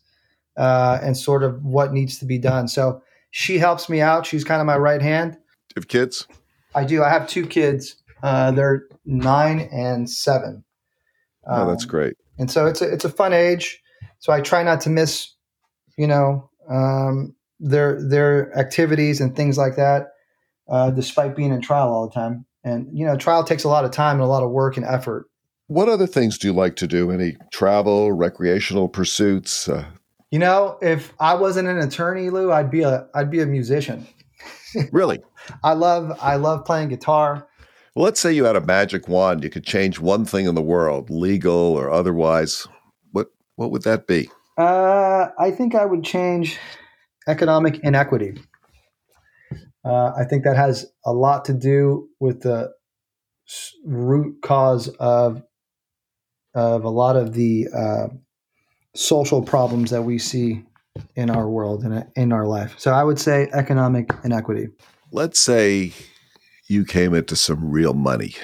uh, 0.57 0.99
and 1.03 1.15
sort 1.15 1.43
of 1.43 1.63
what 1.63 1.93
needs 1.93 2.19
to 2.21 2.25
be 2.25 2.39
done. 2.39 2.69
So 2.69 3.03
she 3.31 3.59
helps 3.59 3.91
me 3.91 4.01
out. 4.01 4.25
She's 4.25 4.45
kind 4.45 4.63
of 4.63 4.67
my 4.67 4.79
right 4.79 5.03
hand. 5.03 5.33
Do 5.33 5.39
you 5.39 5.81
have 5.81 5.89
kids? 5.89 6.27
I 6.75 6.85
do. 6.85 7.05
I 7.05 7.11
have 7.11 7.29
two 7.29 7.47
kids. 7.47 7.97
Uh, 8.23 8.53
they're 8.53 8.85
nine 9.05 9.69
and 9.71 10.09
seven. 10.09 10.65
Um, 11.47 11.69
oh, 11.69 11.71
that's 11.71 11.85
um, 11.85 11.91
great. 11.91 12.15
And 12.39 12.51
so 12.51 12.65
it's 12.65 12.81
a 12.81 12.91
it's 12.91 13.05
a 13.05 13.11
fun 13.11 13.35
age. 13.35 13.79
So 14.21 14.33
I 14.33 14.41
try 14.41 14.63
not 14.63 14.81
to 14.83 14.91
miss, 14.91 15.29
you 15.99 16.07
know, 16.07 16.49
um, 16.71 17.35
their 17.63 18.03
their 18.03 18.57
activities 18.59 19.21
and 19.21 19.35
things 19.35 19.57
like 19.57 19.77
that, 19.77 20.09
uh, 20.69 20.91
despite 20.91 21.37
being 21.37 21.53
in 21.53 21.63
trial 21.63 21.89
all 21.89 22.09
the 22.09 22.15
time. 22.15 22.45
And 22.65 22.89
you 22.93 23.07
know, 23.07 23.17
trial 23.17 23.45
takes 23.45 23.65
a 23.65 23.69
lot 23.69 23.85
of 23.85 23.93
time 23.93 24.17
and 24.17 24.25
a 24.25 24.27
lot 24.27 24.43
of 24.43 24.51
work 24.51 24.77
and 24.77 24.85
effort. 24.85 25.27
What 25.69 25.89
other 25.89 26.07
things 26.07 26.37
do 26.37 26.49
you 26.49 26.53
like 26.53 26.77
to 26.77 26.87
do? 26.87 27.11
Any 27.11 27.37
travel, 27.53 28.13
recreational 28.13 28.89
pursuits? 28.89 29.69
Uh, 29.69 29.87
you 30.31 30.39
know, 30.39 30.79
if 30.83 31.15
I 31.21 31.35
wasn't 31.35 31.69
an 31.69 31.79
attorney, 31.79 32.31
Lou, 32.31 32.53
I'd 32.53 32.71
be 32.71 32.83
a 32.83 33.09
I'd 33.15 33.31
be 33.31 33.41
a 33.41 33.47
musician. 33.47 34.07
really? 34.93 35.23
I 35.63 35.73
love 35.75 36.19
I 36.21 36.37
love 36.37 36.65
playing 36.65 36.89
guitar. 36.89 37.49
Well, 37.95 38.05
let's 38.05 38.21
say 38.21 38.33
you 38.33 38.45
had 38.45 38.57
a 38.57 38.61
magic 38.61 39.07
wand, 39.07 39.45
you 39.45 39.51
could 39.51 39.65
change 39.65 39.99
one 40.01 40.25
thing 40.25 40.47
in 40.47 40.55
the 40.55 40.63
world, 40.63 41.11
legal 41.11 41.53
or 41.53 41.91
otherwise. 41.91 42.67
What 43.13 43.29
what 43.57 43.71
would 43.71 43.83
that 43.83 44.07
be? 44.07 44.31
Uh, 44.59 45.29
I 45.39 45.51
think 45.51 45.75
I 45.75 45.85
would 45.85 46.05
change 46.05 46.59
economic 47.29 47.81
inequity. 47.81 48.35
Uh, 49.85 50.13
I 50.17 50.25
think 50.25 50.45
that 50.45 50.57
has 50.57 50.87
a 51.05 51.13
lot 51.13 51.45
to 51.47 51.53
do 51.53 52.09
with 52.21 52.43
the 52.43 52.73
root 53.85 54.37
cause 54.43 54.89
of 54.89 55.43
of 56.55 56.85
a 56.85 56.89
lot 56.89 57.17
of 57.17 57.33
the 57.33 57.67
uh, 57.75 58.09
social 58.95 59.43
problems 59.43 59.91
that 59.91 60.03
we 60.03 60.19
see 60.19 60.65
in 61.17 61.31
our 61.31 61.49
world 61.49 61.83
and 61.83 62.07
in 62.15 62.33
our 62.33 62.47
life. 62.47 62.75
So 62.79 62.93
I 62.93 63.03
would 63.03 63.19
say 63.19 63.49
economic 63.53 64.11
inequity. 64.23 64.69
Let's 65.11 65.41
say 65.41 65.93
you 66.69 66.85
came 66.85 67.15
into 67.15 67.37
some 67.37 67.71
real 67.71 67.95
money, 67.95 68.35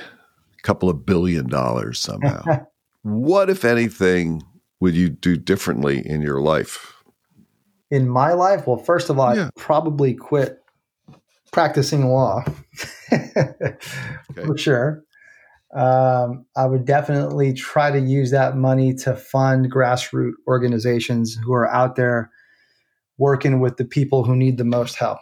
a 0.59 0.63
couple 0.63 0.89
of 0.89 1.05
billion 1.05 1.49
dollars 1.49 1.99
somehow. 1.99 2.43
what, 3.03 3.51
if 3.51 3.65
anything, 3.65 4.43
would 4.81 4.95
you 4.95 5.09
do 5.11 5.37
differently 5.37 6.07
in 6.07 6.23
your 6.23 6.41
life? 6.41 6.95
In 7.91 8.09
my 8.09 8.33
life? 8.33 8.67
Well, 8.67 8.77
first 8.77 9.09
of 9.11 9.19
all, 9.19 9.35
yeah. 9.35 9.47
I'd 9.47 9.55
probably 9.57 10.15
quit 10.15 10.59
practicing 11.53 12.07
law 12.07 12.45
okay. 13.13 13.77
for 14.35 14.57
sure. 14.57 15.05
Um, 15.75 16.47
I 16.57 16.67
would 16.67 16.85
definitely 16.85 17.53
try 17.53 17.91
to 17.91 18.01
use 18.01 18.31
that 18.31 18.57
money 18.57 18.95
to 18.95 19.15
fund 19.15 19.71
grassroots 19.71 20.33
organizations 20.47 21.35
who 21.35 21.53
are 21.53 21.69
out 21.69 21.97
there 21.97 22.31
working 23.19 23.61
with 23.61 23.77
the 23.77 23.85
people 23.85 24.25
who 24.25 24.35
need 24.35 24.57
the 24.57 24.65
most 24.65 24.97
help. 24.97 25.19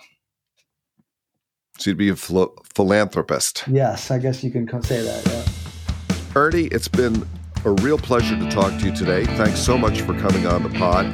So 1.79 1.91
you'd 1.91 1.99
be 1.99 2.09
a 2.09 2.17
philanthropist. 2.17 3.65
Yes, 3.67 4.11
I 4.11 4.19
guess 4.19 4.43
you 4.43 4.51
can 4.51 4.67
say 4.83 5.03
that. 5.03 5.27
Yeah. 5.27 6.17
Ernie, 6.35 6.67
it's 6.67 6.89
been 6.89 7.27
a 7.67 7.73
real 7.83 7.99
pleasure 7.99 8.39
to 8.39 8.49
talk 8.49 8.71
to 8.79 8.87
you 8.87 8.95
today. 8.95 9.25
Thanks 9.37 9.59
so 9.59 9.77
much 9.77 10.01
for 10.03 10.15
coming 10.21 10.47
on 10.47 10.63
the 10.63 10.69
pod. 10.71 11.07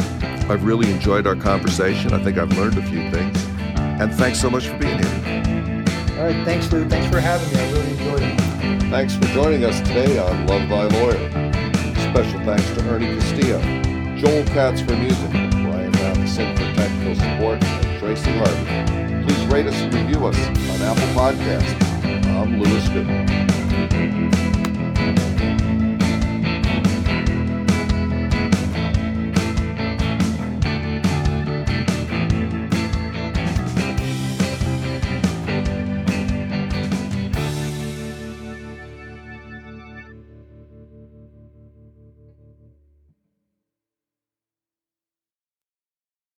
I've 0.50 0.64
really 0.64 0.90
enjoyed 0.90 1.26
our 1.26 1.34
conversation. 1.34 2.12
I 2.12 2.22
think 2.22 2.36
I've 2.36 2.52
learned 2.58 2.76
a 2.76 2.82
few 2.82 3.10
things. 3.10 3.42
And 3.76 4.12
thanks 4.14 4.38
so 4.38 4.50
much 4.50 4.68
for 4.68 4.76
being 4.76 4.98
here. 4.98 6.14
All 6.18 6.26
right. 6.26 6.44
Thanks, 6.44 6.70
Lou. 6.70 6.86
Thanks 6.90 7.10
for 7.10 7.20
having 7.20 7.48
me. 7.54 7.58
I 7.58 7.72
really 7.72 7.90
enjoyed 7.92 8.22
it. 8.22 8.90
Thanks 8.90 9.16
for 9.16 9.24
joining 9.32 9.64
us 9.64 9.80
today 9.80 10.18
on 10.18 10.46
Love 10.46 10.68
Thy 10.68 10.88
Lawyer. 10.98 11.30
Special 12.10 12.40
thanks 12.40 12.70
to 12.74 12.86
Ernie 12.90 13.06
Castillo, 13.06 13.58
Joel 14.16 14.44
Katz 14.48 14.82
for 14.82 14.94
music, 14.94 15.30
Brian 15.30 15.90
Matheson 15.92 16.54
for 16.54 16.74
technical 16.74 17.14
support, 17.14 17.64
and 17.64 17.98
Tracy 17.98 18.30
Harvey. 18.32 19.24
Please 19.24 19.46
rate 19.46 19.66
us 19.66 19.80
and 19.80 19.94
review 19.94 20.26
us 20.26 20.36
on 20.36 20.82
Apple 20.82 21.08
Podcasts. 21.14 21.82
I'm 22.26 22.60
Louis 22.60 22.88
Goodman. 22.90 24.41